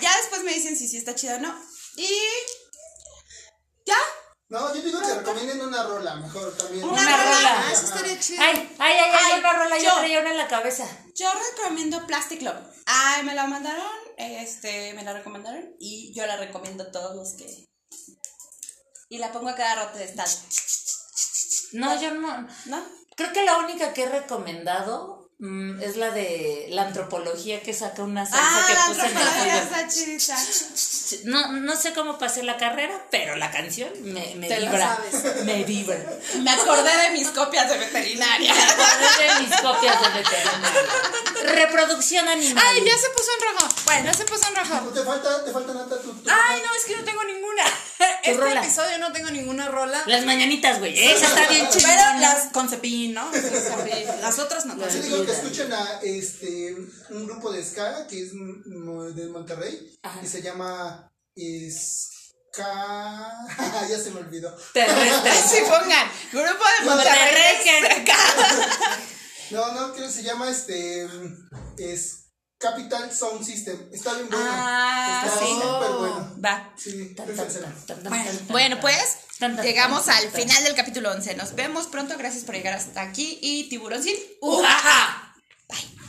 [0.00, 1.54] Ya después me dicen si sí está chida o no.
[1.96, 2.08] Y
[3.84, 3.96] ya.
[4.48, 6.84] No, yo digo que recomienden una rola, mejor también.
[6.84, 7.64] Una rola.
[7.66, 8.42] Ah, eso estaría chido.
[8.42, 9.96] Ay, ay, ay, ay, Ay, una rola, yo yo.
[9.98, 10.86] traía una en la cabeza.
[11.14, 12.58] Yo recomiendo Plastic Love.
[12.86, 17.34] Ay, me la mandaron, este, me la recomendaron y yo la recomiendo a todos los
[17.34, 17.64] que...
[19.10, 20.26] Y la pongo a cada rato de estar,
[21.72, 22.46] No, yo no.
[22.66, 22.82] ¿no?
[23.16, 28.02] Creo que la única que he recomendado mm, es la de la antropología que saca
[28.04, 31.24] una salsa Ah, que la puse en el pollo.
[31.24, 34.96] No, no sé cómo pasé la carrera, pero la canción me, me Te vibra.
[34.96, 35.44] sabes.
[35.44, 35.98] Me vibra.
[36.38, 38.52] Me acordé de mis copias de veterinaria.
[38.54, 40.80] Acordé de mis copias de veterinario.
[41.52, 42.64] Reproducción animal.
[42.64, 43.74] Ay, ya se puso en rojo.
[43.86, 44.88] Bueno, ya se puso en rojo.
[44.90, 47.64] Te falta, te falta Nata tu, tu- Ay, no, es que no tengo ninguna.
[48.22, 48.60] Este rola.
[48.62, 50.02] episodio no tengo ninguna rola.
[50.06, 50.98] Las mañanitas, güey.
[50.98, 52.16] Esa está bien Pero chida.
[52.18, 53.30] las con cepillín, ¿no?
[54.20, 54.76] Las otras no.
[54.76, 56.74] Yo digo que escuchen a este
[57.10, 60.20] un grupo de ska que es de Monterrey Ajá.
[60.22, 61.10] y se llama
[62.52, 63.32] Ska
[63.88, 64.54] ya se me olvidó.
[64.74, 65.32] Terrestre.
[65.48, 66.10] Sí, pongan.
[66.32, 67.56] Grupo de No, Monterrey.
[69.50, 71.08] No, no, creo que se llama este
[71.78, 72.19] es
[72.60, 73.88] Capital Sound System.
[73.90, 74.44] Está bien bueno.
[74.46, 75.46] Ah, Está sí.
[75.54, 76.36] súper bueno.
[76.44, 76.72] Va.
[76.76, 77.16] Sí,
[78.10, 79.16] Bueno, Bueno, pues
[79.62, 81.36] llegamos al final del capítulo 11.
[81.36, 82.18] Nos vemos pronto.
[82.18, 83.38] Gracias por llegar hasta aquí.
[83.40, 84.14] Y tiburoncín.
[84.42, 85.19] ¡Ujaja!